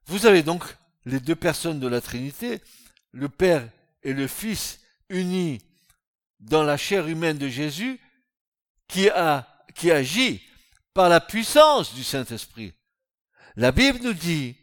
Vous 0.05 0.25
avez 0.25 0.43
donc 0.43 0.63
les 1.05 1.19
deux 1.19 1.35
personnes 1.35 1.79
de 1.79 1.87
la 1.87 2.01
Trinité, 2.01 2.61
le 3.11 3.29
Père 3.29 3.67
et 4.03 4.13
le 4.13 4.27
Fils 4.27 4.79
unis 5.09 5.61
dans 6.39 6.63
la 6.63 6.77
chair 6.77 7.07
humaine 7.07 7.37
de 7.37 7.47
Jésus, 7.47 7.99
qui, 8.87 9.09
agit 9.89 10.41
par 10.93 11.09
la 11.09 11.19
puissance 11.19 11.95
du 11.95 12.03
Saint-Esprit. 12.03 12.73
La 13.55 13.71
Bible 13.71 13.99
nous 14.03 14.13
dit 14.13 14.55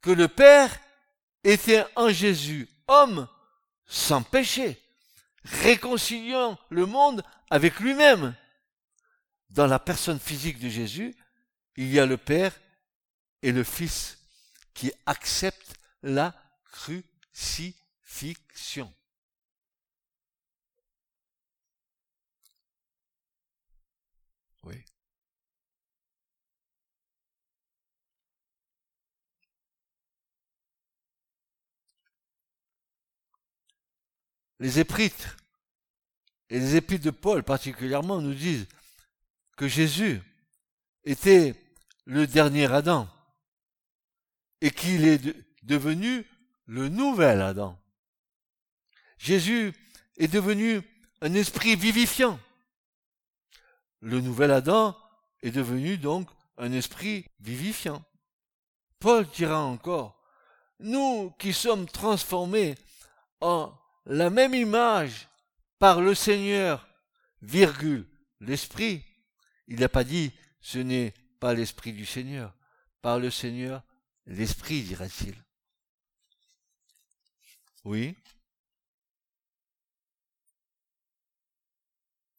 que 0.00 0.10
le 0.10 0.28
Père 0.28 0.78
était 1.44 1.84
en 1.96 2.10
Jésus 2.10 2.68
homme 2.88 3.28
sans 3.86 4.22
péché, 4.22 4.80
réconciliant 5.44 6.58
le 6.68 6.86
monde 6.86 7.22
avec 7.50 7.80
lui-même. 7.80 8.34
Dans 9.50 9.66
la 9.66 9.78
personne 9.78 10.20
physique 10.20 10.58
de 10.60 10.68
Jésus, 10.68 11.14
il 11.76 11.92
y 11.92 11.98
a 11.98 12.06
le 12.06 12.16
Père 12.16 12.58
et 13.42 13.52
le 13.52 13.64
Fils 13.64 14.21
qui 14.74 14.92
acceptent 15.06 15.74
la 16.02 16.34
crucifixion. 16.64 18.92
Les 34.62 34.78
épîtres 34.78 35.36
et 36.48 36.60
les 36.60 36.76
épîtres 36.76 37.06
de 37.06 37.10
Paul 37.10 37.42
particulièrement 37.42 38.20
nous 38.20 38.32
disent 38.32 38.68
que 39.56 39.66
Jésus 39.66 40.22
était 41.02 41.56
le 42.04 42.28
dernier 42.28 42.66
Adam 42.66 43.08
et 44.62 44.70
qu'il 44.70 45.04
est 45.04 45.20
devenu 45.64 46.24
le 46.66 46.88
nouvel 46.88 47.42
Adam. 47.42 47.76
Jésus 49.18 49.74
est 50.16 50.32
devenu 50.32 50.80
un 51.20 51.34
esprit 51.34 51.74
vivifiant. 51.74 52.38
Le 54.00 54.20
nouvel 54.20 54.52
Adam 54.52 54.96
est 55.42 55.50
devenu 55.50 55.98
donc 55.98 56.30
un 56.58 56.72
esprit 56.72 57.26
vivifiant. 57.40 58.04
Paul 59.00 59.26
dira 59.34 59.60
encore, 59.60 60.22
nous 60.78 61.32
qui 61.40 61.52
sommes 61.52 61.86
transformés 61.86 62.76
en 63.40 63.76
la 64.06 64.30
même 64.30 64.54
image 64.54 65.28
par 65.80 66.00
le 66.00 66.14
Seigneur, 66.14 66.88
virgule, 67.40 68.06
l'Esprit. 68.40 69.04
Il 69.66 69.80
n'a 69.80 69.88
pas 69.88 70.04
dit 70.04 70.32
ce 70.60 70.78
n'est 70.78 71.14
pas 71.40 71.52
l'Esprit 71.52 71.92
du 71.92 72.06
Seigneur. 72.06 72.54
Par 73.00 73.18
le 73.18 73.32
Seigneur, 73.32 73.82
l'Esprit, 74.26 74.82
dira-t-il. 74.82 75.34
Oui. 77.84 78.16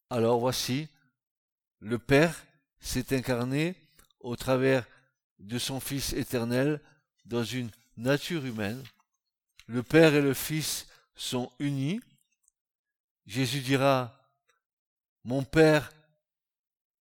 Alors 0.09 0.39
voici, 0.39 0.87
le 1.79 1.99
Père 1.99 2.45
s'est 2.79 3.15
incarné 3.15 3.75
au 4.19 4.35
travers 4.35 4.85
de 5.39 5.57
son 5.57 5.79
Fils 5.79 6.13
éternel 6.13 6.79
dans 7.25 7.43
une 7.43 7.69
nature 7.97 8.45
humaine. 8.45 8.83
Le 9.67 9.83
Père 9.83 10.13
et 10.13 10.21
le 10.21 10.33
Fils 10.33 10.87
sont 11.15 11.51
unis. 11.59 11.99
Jésus 13.25 13.61
dira, 13.61 14.31
mon 15.23 15.43
Père 15.43 15.91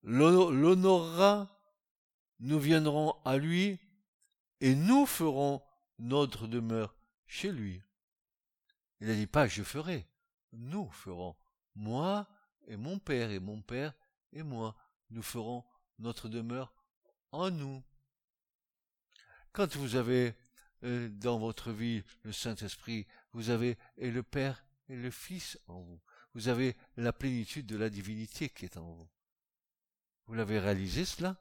l'honorera, 0.02 1.48
nous 2.40 2.58
viendrons 2.58 3.14
à 3.24 3.36
lui 3.36 3.78
et 4.62 4.77
nous 4.77 5.07
ferons 5.07 5.61
notre 5.98 6.46
demeure 6.46 6.94
chez 7.27 7.51
lui. 7.51 7.83
Il 9.01 9.09
n'a 9.09 9.14
dit 9.14 9.27
pas 9.27 9.48
je 9.48 9.64
ferai, 9.64 10.09
nous 10.53 10.88
ferons. 10.92 11.37
Moi 11.75 12.29
et 12.68 12.77
mon 12.77 13.01
Père 13.01 13.33
et 13.33 13.40
mon 13.40 13.61
Père 13.61 13.92
et 14.33 14.44
moi, 14.44 14.77
nous 15.11 15.22
ferons 15.22 15.64
notre 15.98 16.29
demeure 16.29 16.72
en 17.33 17.51
nous. 17.51 17.83
Quand 19.51 19.75
vous 19.77 19.96
avez 19.96 20.37
euh, 20.85 21.09
dans 21.09 21.40
votre 21.40 21.72
vie 21.72 22.05
le 22.22 22.31
Saint-Esprit, 22.31 23.09
vous 23.33 23.51
avez 23.51 23.77
et 23.96 24.12
le 24.12 24.22
Père 24.22 24.64
et 24.88 24.94
le 24.94 25.11
Fils 25.11 25.59
en 25.66 25.81
vous. 25.81 26.01
Vous 26.35 26.46
avez 26.46 26.77
la 26.96 27.12
plénitude 27.12 27.66
de 27.66 27.77
la 27.77 27.90
divinité 27.90 28.48
qui 28.48 28.66
est 28.66 28.77
en 28.77 28.92
vous. 28.92 29.09
Vous 30.27 30.35
l'avez 30.35 30.61
réalisé 30.61 31.05
cela? 31.05 31.37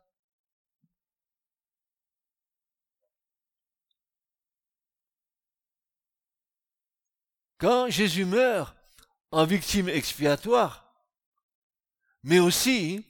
Quand 7.61 7.91
Jésus 7.91 8.25
meurt 8.25 8.75
en 9.29 9.45
victime 9.45 9.87
expiatoire, 9.87 10.91
mais 12.23 12.39
aussi 12.39 13.05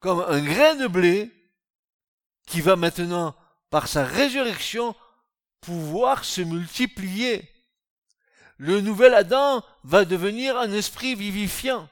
comme 0.00 0.20
un 0.20 0.40
grain 0.44 0.74
de 0.74 0.86
blé 0.86 1.32
qui 2.46 2.60
va 2.60 2.76
maintenant, 2.76 3.34
par 3.70 3.88
sa 3.88 4.04
résurrection, 4.04 4.94
pouvoir 5.62 6.26
se 6.26 6.42
multiplier. 6.42 7.50
Le 8.58 8.82
nouvel 8.82 9.14
Adam 9.14 9.64
va 9.82 10.04
devenir 10.04 10.58
un 10.58 10.70
esprit 10.72 11.14
vivifiant. 11.14 11.88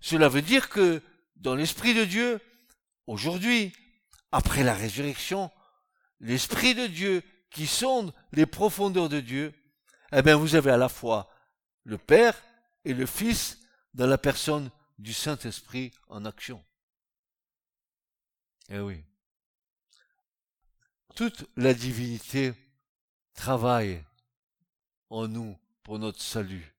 Cela 0.00 0.30
veut 0.30 0.42
dire 0.42 0.70
que 0.70 1.02
dans 1.36 1.54
l'esprit 1.54 1.92
de 1.92 2.06
Dieu, 2.06 2.40
aujourd'hui, 3.06 3.74
après 4.32 4.64
la 4.64 4.74
résurrection, 4.74 5.50
l'esprit 6.20 6.74
de 6.74 6.86
Dieu 6.86 7.22
qui 7.50 7.66
sonde 7.66 8.14
les 8.32 8.46
profondeurs 8.46 9.10
de 9.10 9.20
Dieu, 9.20 9.52
eh 10.12 10.22
bien 10.22 10.36
vous 10.36 10.54
avez 10.54 10.70
à 10.70 10.76
la 10.76 10.88
fois 10.88 11.30
le 11.84 11.98
Père 11.98 12.40
et 12.84 12.94
le 12.94 13.06
Fils 13.06 13.58
dans 13.94 14.06
la 14.06 14.18
personne 14.18 14.70
du 14.98 15.12
Saint-Esprit 15.12 15.92
en 16.08 16.24
action. 16.24 16.64
Eh 18.68 18.80
oui. 18.80 19.04
Toute 21.14 21.46
la 21.56 21.72
divinité 21.72 22.52
travaille 23.34 24.04
en 25.08 25.28
nous 25.28 25.56
pour 25.82 25.98
notre 25.98 26.20
salut. 26.20 26.74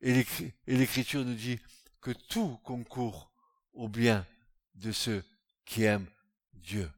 Et 0.00 0.24
l'Écriture 0.66 1.24
nous 1.24 1.34
dit 1.34 1.58
que 2.00 2.12
tout 2.12 2.58
concourt 2.58 3.32
au 3.72 3.88
bien 3.88 4.26
de 4.74 4.92
ceux 4.92 5.24
qui 5.64 5.82
aiment 5.82 6.08
Dieu. 6.52 6.90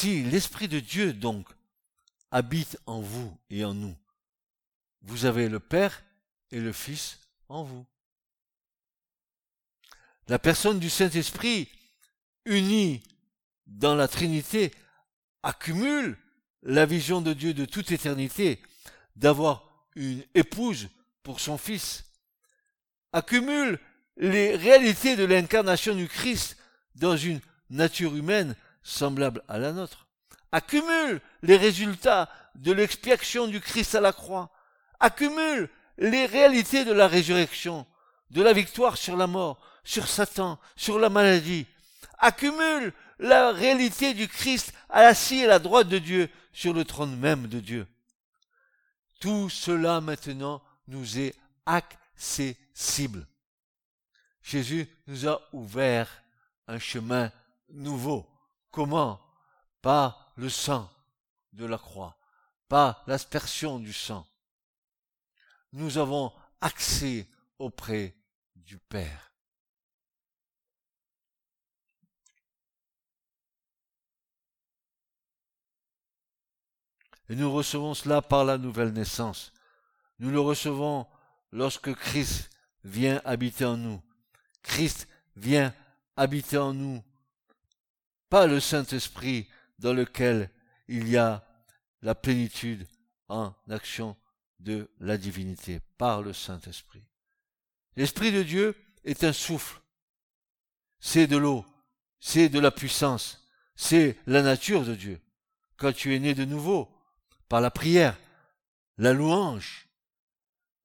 Si 0.00 0.22
l'Esprit 0.22 0.68
de 0.68 0.78
Dieu, 0.78 1.12
donc, 1.12 1.48
habite 2.30 2.78
en 2.86 3.00
vous 3.00 3.36
et 3.50 3.64
en 3.64 3.74
nous, 3.74 3.96
vous 5.02 5.24
avez 5.24 5.48
le 5.48 5.58
Père 5.58 6.04
et 6.52 6.60
le 6.60 6.72
Fils 6.72 7.18
en 7.48 7.64
vous. 7.64 7.84
La 10.28 10.38
personne 10.38 10.78
du 10.78 10.88
Saint-Esprit, 10.88 11.68
unie 12.44 13.02
dans 13.66 13.96
la 13.96 14.06
Trinité, 14.06 14.72
accumule 15.42 16.16
la 16.62 16.86
vision 16.86 17.20
de 17.20 17.32
Dieu 17.32 17.52
de 17.52 17.64
toute 17.64 17.90
éternité, 17.90 18.62
d'avoir 19.16 19.88
une 19.96 20.22
épouse 20.36 20.90
pour 21.24 21.40
son 21.40 21.58
Fils, 21.58 22.04
accumule 23.12 23.80
les 24.16 24.54
réalités 24.54 25.16
de 25.16 25.24
l'incarnation 25.24 25.96
du 25.96 26.06
Christ 26.06 26.56
dans 26.94 27.16
une 27.16 27.40
nature 27.68 28.14
humaine 28.14 28.54
semblable 28.82 29.42
à 29.48 29.58
la 29.58 29.72
nôtre, 29.72 30.06
accumule 30.52 31.20
les 31.42 31.56
résultats 31.56 32.28
de 32.54 32.72
l'expiation 32.72 33.46
du 33.46 33.60
Christ 33.60 33.94
à 33.94 34.00
la 34.00 34.12
croix, 34.12 34.50
accumule 35.00 35.68
les 35.98 36.26
réalités 36.26 36.84
de 36.84 36.92
la 36.92 37.08
résurrection, 37.08 37.86
de 38.30 38.42
la 38.42 38.52
victoire 38.52 38.96
sur 38.96 39.16
la 39.16 39.26
mort, 39.26 39.60
sur 39.84 40.06
Satan, 40.06 40.58
sur 40.76 40.98
la 40.98 41.08
maladie, 41.08 41.66
accumule 42.18 42.92
la 43.18 43.52
réalité 43.52 44.14
du 44.14 44.28
Christ 44.28 44.72
assis 44.88 45.44
à 45.44 45.48
la 45.48 45.58
droite 45.58 45.88
de 45.88 45.98
Dieu, 45.98 46.28
sur 46.52 46.72
le 46.72 46.84
trône 46.84 47.16
même 47.16 47.46
de 47.46 47.60
Dieu. 47.60 47.86
Tout 49.20 49.48
cela 49.48 50.00
maintenant 50.00 50.62
nous 50.88 51.18
est 51.18 51.34
accessible. 51.66 53.26
Jésus 54.42 54.88
nous 55.06 55.28
a 55.28 55.40
ouvert 55.52 56.08
un 56.66 56.78
chemin 56.78 57.30
nouveau. 57.70 58.26
Comment? 58.70 59.20
Par 59.82 60.32
le 60.36 60.48
sang 60.48 60.90
de 61.52 61.64
la 61.64 61.78
croix, 61.78 62.16
par 62.68 63.02
l'aspersion 63.06 63.78
du 63.78 63.92
sang. 63.92 64.26
Nous 65.72 65.98
avons 65.98 66.32
accès 66.60 67.28
auprès 67.58 68.16
du 68.54 68.78
Père. 68.78 69.32
Et 77.28 77.36
nous 77.36 77.52
recevons 77.52 77.92
cela 77.94 78.22
par 78.22 78.44
la 78.44 78.56
nouvelle 78.56 78.92
naissance. 78.92 79.52
Nous 80.18 80.30
le 80.30 80.40
recevons 80.40 81.06
lorsque 81.52 81.94
Christ 81.94 82.50
vient 82.84 83.20
habiter 83.24 83.66
en 83.66 83.76
nous. 83.76 84.02
Christ 84.62 85.08
vient 85.36 85.74
habiter 86.16 86.56
en 86.56 86.72
nous. 86.72 87.02
Pas 88.28 88.46
le 88.46 88.60
Saint-Esprit 88.60 89.48
dans 89.78 89.92
lequel 89.92 90.50
il 90.88 91.08
y 91.08 91.16
a 91.16 91.44
la 92.02 92.14
plénitude 92.14 92.86
en 93.28 93.54
action 93.68 94.16
de 94.60 94.90
la 95.00 95.16
divinité, 95.16 95.80
par 95.98 96.22
le 96.22 96.32
Saint-Esprit. 96.32 97.04
L'Esprit 97.96 98.32
de 98.32 98.42
Dieu 98.42 98.74
est 99.04 99.24
un 99.24 99.32
souffle. 99.32 99.80
c'est 101.00 101.26
de 101.26 101.36
l'eau, 101.36 101.64
c'est 102.18 102.48
de 102.48 102.58
la 102.58 102.70
puissance, 102.70 103.48
c'est 103.76 104.18
la 104.26 104.42
nature 104.42 104.84
de 104.84 104.94
Dieu. 104.94 105.20
Quand 105.76 105.92
tu 105.92 106.14
es 106.14 106.18
né 106.18 106.34
de 106.34 106.44
nouveau, 106.44 106.88
par 107.48 107.60
la 107.60 107.70
prière, 107.70 108.18
la 108.96 109.12
louange, 109.12 109.88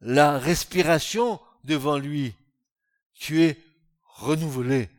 la 0.02 0.38
respiration 0.38 1.42
devant 1.64 1.98
lui, 1.98 2.36
tu 3.14 3.42
es 3.42 3.58
renouvelé. 4.04 4.90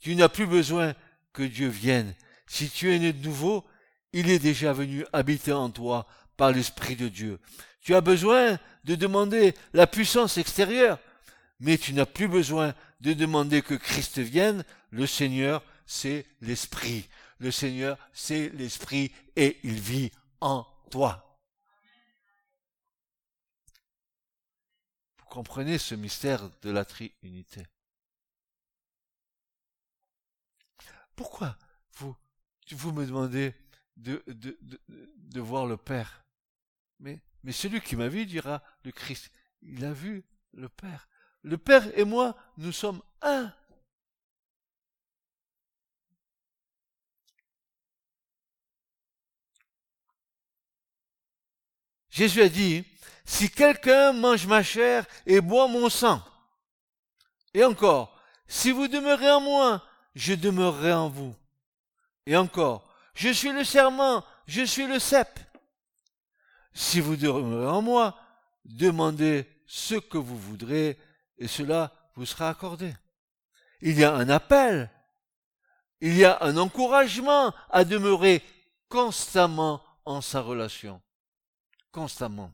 Tu 0.00 0.16
n'as 0.16 0.28
plus 0.28 0.46
besoin 0.46 0.94
que 1.34 1.42
Dieu 1.42 1.68
vienne. 1.68 2.14
Si 2.46 2.70
tu 2.70 2.94
es 2.94 2.98
né 2.98 3.12
de 3.12 3.22
nouveau, 3.26 3.66
il 4.14 4.30
est 4.30 4.38
déjà 4.38 4.72
venu 4.72 5.04
habiter 5.12 5.52
en 5.52 5.68
toi 5.68 6.06
par 6.38 6.52
l'Esprit 6.52 6.96
de 6.96 7.08
Dieu. 7.08 7.38
Tu 7.82 7.94
as 7.94 8.00
besoin 8.00 8.58
de 8.84 8.94
demander 8.94 9.54
la 9.74 9.86
puissance 9.86 10.38
extérieure, 10.38 10.98
mais 11.60 11.76
tu 11.76 11.92
n'as 11.92 12.06
plus 12.06 12.28
besoin 12.28 12.74
de 13.00 13.12
demander 13.12 13.60
que 13.60 13.74
Christ 13.74 14.20
vienne. 14.20 14.64
Le 14.90 15.06
Seigneur, 15.06 15.62
c'est 15.84 16.24
l'Esprit. 16.40 17.08
Le 17.38 17.50
Seigneur, 17.50 17.98
c'est 18.12 18.48
l'Esprit 18.50 19.12
et 19.36 19.58
il 19.64 19.74
vit 19.74 20.12
en 20.40 20.66
toi. 20.90 21.38
Vous 25.18 25.26
comprenez 25.28 25.78
ce 25.78 25.96
mystère 25.96 26.48
de 26.62 26.70
la 26.70 26.84
triunité? 26.84 27.64
Pourquoi 31.16 31.56
vous, 31.96 32.92
me 32.92 33.06
demandez 33.06 33.54
de, 33.96 34.22
voir 35.40 35.66
le 35.66 35.76
Père? 35.76 36.24
Mais 36.98 37.52
celui 37.52 37.80
qui 37.80 37.96
m'a 37.96 38.08
vu 38.08 38.26
dira 38.26 38.62
le 38.84 38.92
Christ, 38.92 39.30
il 39.62 39.84
a 39.84 39.92
vu 39.92 40.24
le 40.52 40.68
Père. 40.68 41.08
Le 41.42 41.58
Père 41.58 41.96
et 41.98 42.04
moi, 42.04 42.36
nous 42.56 42.72
sommes 42.72 43.02
un. 43.20 43.52
Jésus 52.08 52.42
a 52.42 52.48
dit, 52.48 52.84
si 53.24 53.50
quelqu'un 53.50 54.12
mange 54.12 54.46
ma 54.46 54.62
chair 54.62 55.04
et 55.26 55.40
boit 55.40 55.66
mon 55.66 55.90
sang, 55.90 56.24
et 57.52 57.64
encore, 57.64 58.16
si 58.46 58.70
vous 58.70 58.86
demeurez 58.86 59.30
en 59.30 59.40
moi, 59.40 59.84
je 60.14 60.34
demeurerai 60.34 60.92
en 60.92 61.08
vous. 61.08 61.34
Et 62.26 62.36
encore, 62.36 62.88
je 63.14 63.30
suis 63.30 63.52
le 63.52 63.64
serment, 63.64 64.24
je 64.46 64.62
suis 64.62 64.86
le 64.86 64.98
cep. 64.98 65.38
Si 66.72 67.00
vous 67.00 67.16
demeurez 67.16 67.66
en 67.66 67.82
moi, 67.82 68.18
demandez 68.64 69.48
ce 69.66 69.94
que 69.94 70.18
vous 70.18 70.38
voudrez, 70.38 70.98
et 71.38 71.48
cela 71.48 71.92
vous 72.14 72.26
sera 72.26 72.48
accordé. 72.48 72.94
Il 73.80 73.98
y 73.98 74.04
a 74.04 74.14
un 74.14 74.28
appel, 74.28 74.90
il 76.00 76.16
y 76.16 76.24
a 76.24 76.42
un 76.42 76.56
encouragement 76.56 77.54
à 77.70 77.84
demeurer 77.84 78.42
constamment 78.88 79.82
en 80.04 80.20
sa 80.20 80.40
relation. 80.40 81.00
Constamment. 81.92 82.52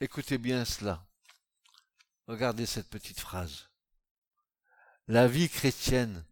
Écoutez 0.00 0.38
bien 0.38 0.64
cela. 0.64 1.04
Regardez 2.26 2.66
cette 2.66 2.88
petite 2.88 3.20
phrase. 3.20 3.68
La 5.06 5.28
vie 5.28 5.48
chrétienne 5.48 6.24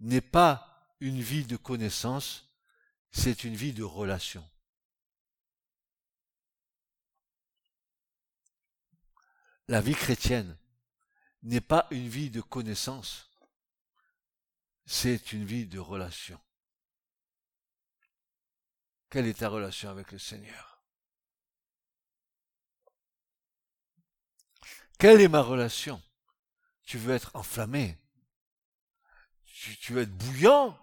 n'est 0.00 0.22
pas 0.22 0.94
une 1.00 1.20
vie 1.20 1.44
de 1.44 1.56
connaissance, 1.56 2.48
c'est 3.10 3.44
une 3.44 3.54
vie 3.54 3.72
de 3.72 3.82
relation. 3.82 4.48
La 9.68 9.80
vie 9.80 9.94
chrétienne 9.94 10.56
n'est 11.42 11.60
pas 11.60 11.86
une 11.90 12.08
vie 12.08 12.30
de 12.30 12.40
connaissance, 12.40 13.30
c'est 14.86 15.32
une 15.32 15.44
vie 15.44 15.66
de 15.66 15.78
relation. 15.78 16.40
Quelle 19.10 19.26
est 19.26 19.40
ta 19.40 19.48
relation 19.48 19.90
avec 19.90 20.10
le 20.12 20.18
Seigneur? 20.18 20.82
Quelle 24.98 25.20
est 25.20 25.28
ma 25.28 25.42
relation? 25.42 26.02
Tu 26.90 26.98
veux 26.98 27.14
être 27.14 27.30
enflammé 27.34 27.96
tu, 29.44 29.92
veux 29.92 30.02
être 30.02 30.16
bouillant 30.16 30.76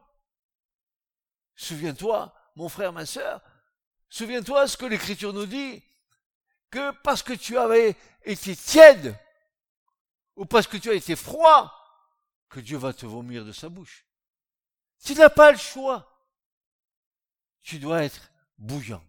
Souviens-toi, 1.57 2.33
mon 2.55 2.69
frère, 2.69 2.93
ma 2.93 3.05
sœur, 3.05 3.41
souviens-toi 4.07 4.69
ce 4.69 4.77
que 4.77 4.85
l'Écriture 4.85 5.33
nous 5.33 5.47
dit, 5.47 5.83
que 6.71 6.91
parce 7.01 7.23
que 7.23 7.33
tu 7.33 7.57
avais 7.57 7.97
été 8.23 8.55
tiède, 8.55 9.19
ou 10.37 10.45
parce 10.45 10.65
que 10.65 10.77
tu 10.77 10.89
as 10.91 10.93
été 10.93 11.17
froid, 11.17 11.73
que 12.47 12.61
Dieu 12.61 12.77
va 12.77 12.93
te 12.93 13.05
vomir 13.05 13.43
de 13.43 13.51
sa 13.51 13.67
bouche. 13.67 14.05
Tu 15.03 15.13
n'as 15.13 15.29
pas 15.29 15.51
le 15.51 15.57
choix. 15.57 16.25
Tu 17.63 17.79
dois 17.79 18.05
être 18.05 18.31
bouillant. 18.57 19.03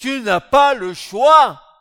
Tu 0.00 0.20
n'as 0.22 0.40
pas 0.40 0.74
le 0.74 0.94
choix. 0.94 1.71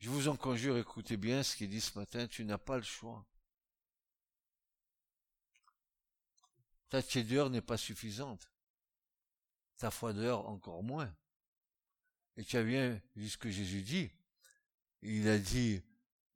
Je 0.00 0.08
vous 0.08 0.28
en 0.28 0.36
conjure, 0.36 0.78
écoutez 0.78 1.18
bien 1.18 1.42
ce 1.42 1.54
qu'il 1.54 1.68
dit 1.68 1.80
ce 1.80 1.98
matin, 1.98 2.26
tu 2.26 2.46
n'as 2.46 2.56
pas 2.56 2.78
le 2.78 2.82
choix. 2.82 3.22
Ta 6.88 7.02
tiédeur 7.02 7.50
n'est 7.50 7.60
pas 7.60 7.76
suffisante. 7.76 8.50
Ta 9.76 9.90
froideur 9.90 10.48
encore 10.48 10.82
moins. 10.82 11.14
Et 12.38 12.44
tu 12.44 12.56
as 12.56 12.62
bien 12.62 12.98
vu 13.14 13.28
ce 13.28 13.36
que 13.36 13.50
Jésus 13.50 13.82
dit. 13.82 14.10
Il 15.02 15.28
a 15.28 15.38
dit, 15.38 15.82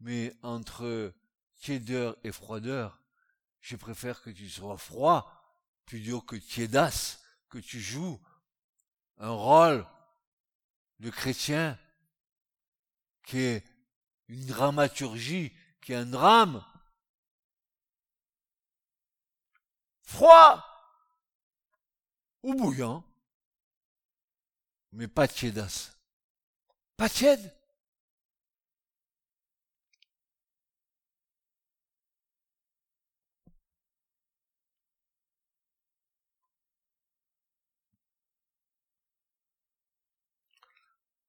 mais 0.01 0.37
entre 0.43 1.15
tiédeur 1.57 2.19
et 2.23 2.33
froideur, 2.33 3.01
je 3.63 3.77
préfère 3.77 4.21
que 4.21 4.29
tu 4.29 4.51
sois 4.51 4.77
froid 4.77 5.33
plutôt 5.87 6.21
que 6.21 6.37
tiédasse, 6.37 7.23
que 7.49 7.59
tu 7.59 7.81
joues 7.81 8.21
un 9.17 9.31
rôle 9.31 9.87
de 11.01 11.09
chrétien 11.09 11.79
qui 13.25 13.39
est 13.41 13.65
une 14.29 14.47
dramaturgie, 14.47 15.53
qui 15.83 15.93
est 15.93 15.97
un 15.97 16.07
drame. 16.07 16.65
Froid 20.03 20.63
ou 22.43 22.55
bouillant, 22.55 23.05
mais 24.93 25.09
pas 25.09 25.27
tiédasse. 25.27 25.97
Pas 26.97 27.09
tiède. 27.09 27.53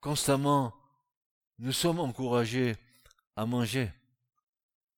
Constamment, 0.02 0.85
nous 1.60 1.72
sommes 1.72 2.00
encouragés 2.00 2.76
à 3.36 3.46
manger. 3.46 3.92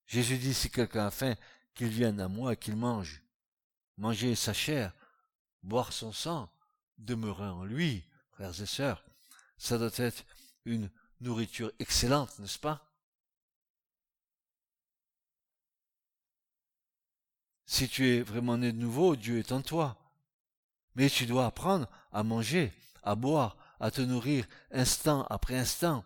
Jésus 0.06 0.38
dit, 0.38 0.54
si 0.54 0.70
quelqu'un 0.70 1.06
a 1.06 1.10
faim, 1.10 1.34
qu'il 1.74 1.88
vienne 1.88 2.20
à 2.20 2.28
moi 2.28 2.54
et 2.54 2.56
qu'il 2.56 2.76
mange. 2.76 3.22
Manger 3.96 4.34
sa 4.34 4.52
chair, 4.52 4.92
boire 5.62 5.92
son 5.92 6.12
sang, 6.12 6.50
demeurer 6.98 7.48
en 7.48 7.64
lui, 7.64 8.04
frères 8.32 8.60
et 8.60 8.66
sœurs, 8.66 9.04
ça 9.58 9.78
doit 9.78 9.90
être 9.96 10.24
une 10.64 10.90
nourriture 11.20 11.72
excellente, 11.78 12.38
n'est-ce 12.38 12.58
pas? 12.58 12.84
Si 17.66 17.88
tu 17.88 18.08
es 18.08 18.22
vraiment 18.22 18.56
né 18.56 18.72
de 18.72 18.78
nouveau, 18.78 19.14
Dieu 19.14 19.38
est 19.38 19.52
en 19.52 19.60
toi. 19.60 19.98
Mais 20.94 21.10
tu 21.10 21.26
dois 21.26 21.46
apprendre 21.46 21.88
à 22.12 22.22
manger, 22.22 22.72
à 23.02 23.14
boire, 23.14 23.56
à 23.78 23.90
te 23.90 24.00
nourrir 24.00 24.46
instant 24.70 25.24
après 25.28 25.56
instant, 25.56 26.04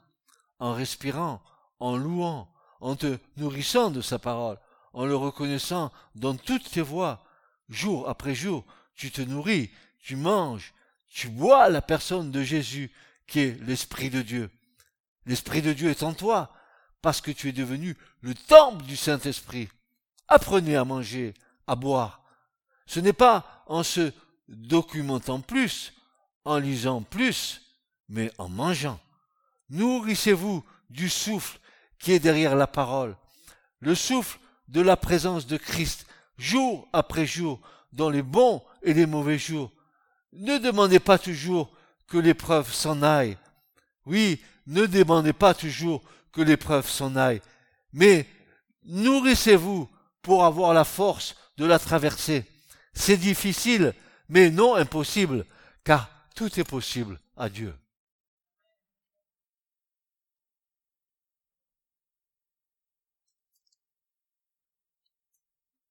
en 0.62 0.74
respirant, 0.74 1.42
en 1.80 1.96
louant, 1.96 2.48
en 2.80 2.94
te 2.94 3.18
nourrissant 3.36 3.90
de 3.90 4.00
sa 4.00 4.20
parole, 4.20 4.60
en 4.92 5.04
le 5.04 5.16
reconnaissant 5.16 5.90
dans 6.14 6.36
toutes 6.36 6.70
tes 6.70 6.80
voies, 6.80 7.24
jour 7.68 8.08
après 8.08 8.36
jour, 8.36 8.64
tu 8.94 9.10
te 9.10 9.20
nourris, 9.22 9.72
tu 9.98 10.14
manges, 10.14 10.72
tu 11.08 11.28
bois 11.28 11.68
la 11.68 11.82
personne 11.82 12.30
de 12.30 12.44
Jésus, 12.44 12.92
qui 13.26 13.40
est 13.40 13.60
l'Esprit 13.64 14.08
de 14.08 14.22
Dieu. 14.22 14.50
L'Esprit 15.26 15.62
de 15.62 15.72
Dieu 15.72 15.90
est 15.90 16.04
en 16.04 16.14
toi, 16.14 16.52
parce 17.00 17.20
que 17.20 17.32
tu 17.32 17.48
es 17.48 17.52
devenu 17.52 17.96
le 18.20 18.32
temple 18.32 18.84
du 18.84 18.96
Saint-Esprit. 18.96 19.68
Apprenez 20.28 20.76
à 20.76 20.84
manger, 20.84 21.34
à 21.66 21.74
boire. 21.74 22.22
Ce 22.86 23.00
n'est 23.00 23.12
pas 23.12 23.64
en 23.66 23.82
se 23.82 24.12
documentant 24.46 25.40
plus, 25.40 25.92
en 26.44 26.58
lisant 26.58 27.02
plus, 27.02 27.62
mais 28.08 28.30
en 28.38 28.48
mangeant. 28.48 29.00
Nourrissez-vous 29.72 30.62
du 30.90 31.08
souffle 31.08 31.58
qui 31.98 32.12
est 32.12 32.18
derrière 32.18 32.54
la 32.54 32.66
parole, 32.66 33.16
le 33.80 33.94
souffle 33.94 34.38
de 34.68 34.82
la 34.82 34.98
présence 34.98 35.46
de 35.46 35.56
Christ, 35.56 36.06
jour 36.36 36.86
après 36.92 37.24
jour, 37.24 37.58
dans 37.90 38.10
les 38.10 38.22
bons 38.22 38.62
et 38.82 38.92
les 38.92 39.06
mauvais 39.06 39.38
jours. 39.38 39.72
Ne 40.34 40.58
demandez 40.58 40.98
pas 40.98 41.18
toujours 41.18 41.72
que 42.06 42.18
l'épreuve 42.18 42.70
s'en 42.70 43.02
aille. 43.02 43.38
Oui, 44.04 44.42
ne 44.66 44.84
demandez 44.84 45.32
pas 45.32 45.54
toujours 45.54 46.02
que 46.32 46.42
l'épreuve 46.42 46.86
s'en 46.86 47.16
aille, 47.16 47.40
mais 47.94 48.26
nourrissez-vous 48.84 49.88
pour 50.20 50.44
avoir 50.44 50.74
la 50.74 50.84
force 50.84 51.34
de 51.56 51.64
la 51.64 51.78
traverser. 51.78 52.44
C'est 52.92 53.16
difficile, 53.16 53.94
mais 54.28 54.50
non 54.50 54.74
impossible, 54.74 55.46
car 55.82 56.10
tout 56.34 56.60
est 56.60 56.68
possible 56.68 57.18
à 57.38 57.48
Dieu. 57.48 57.74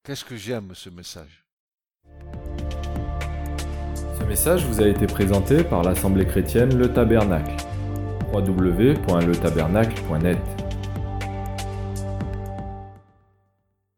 Qu'est-ce 0.03 0.25
que 0.25 0.35
j'aime 0.35 0.71
ce 0.73 0.89
message? 0.89 1.45
Ce 4.17 4.23
message 4.27 4.65
vous 4.65 4.81
a 4.81 4.87
été 4.87 5.05
présenté 5.05 5.63
par 5.63 5.83
l'Assemblée 5.83 6.25
chrétienne 6.25 6.75
Le 6.75 6.91
Tabernacle. 6.91 7.55
www.letabernacle.net 8.33 10.39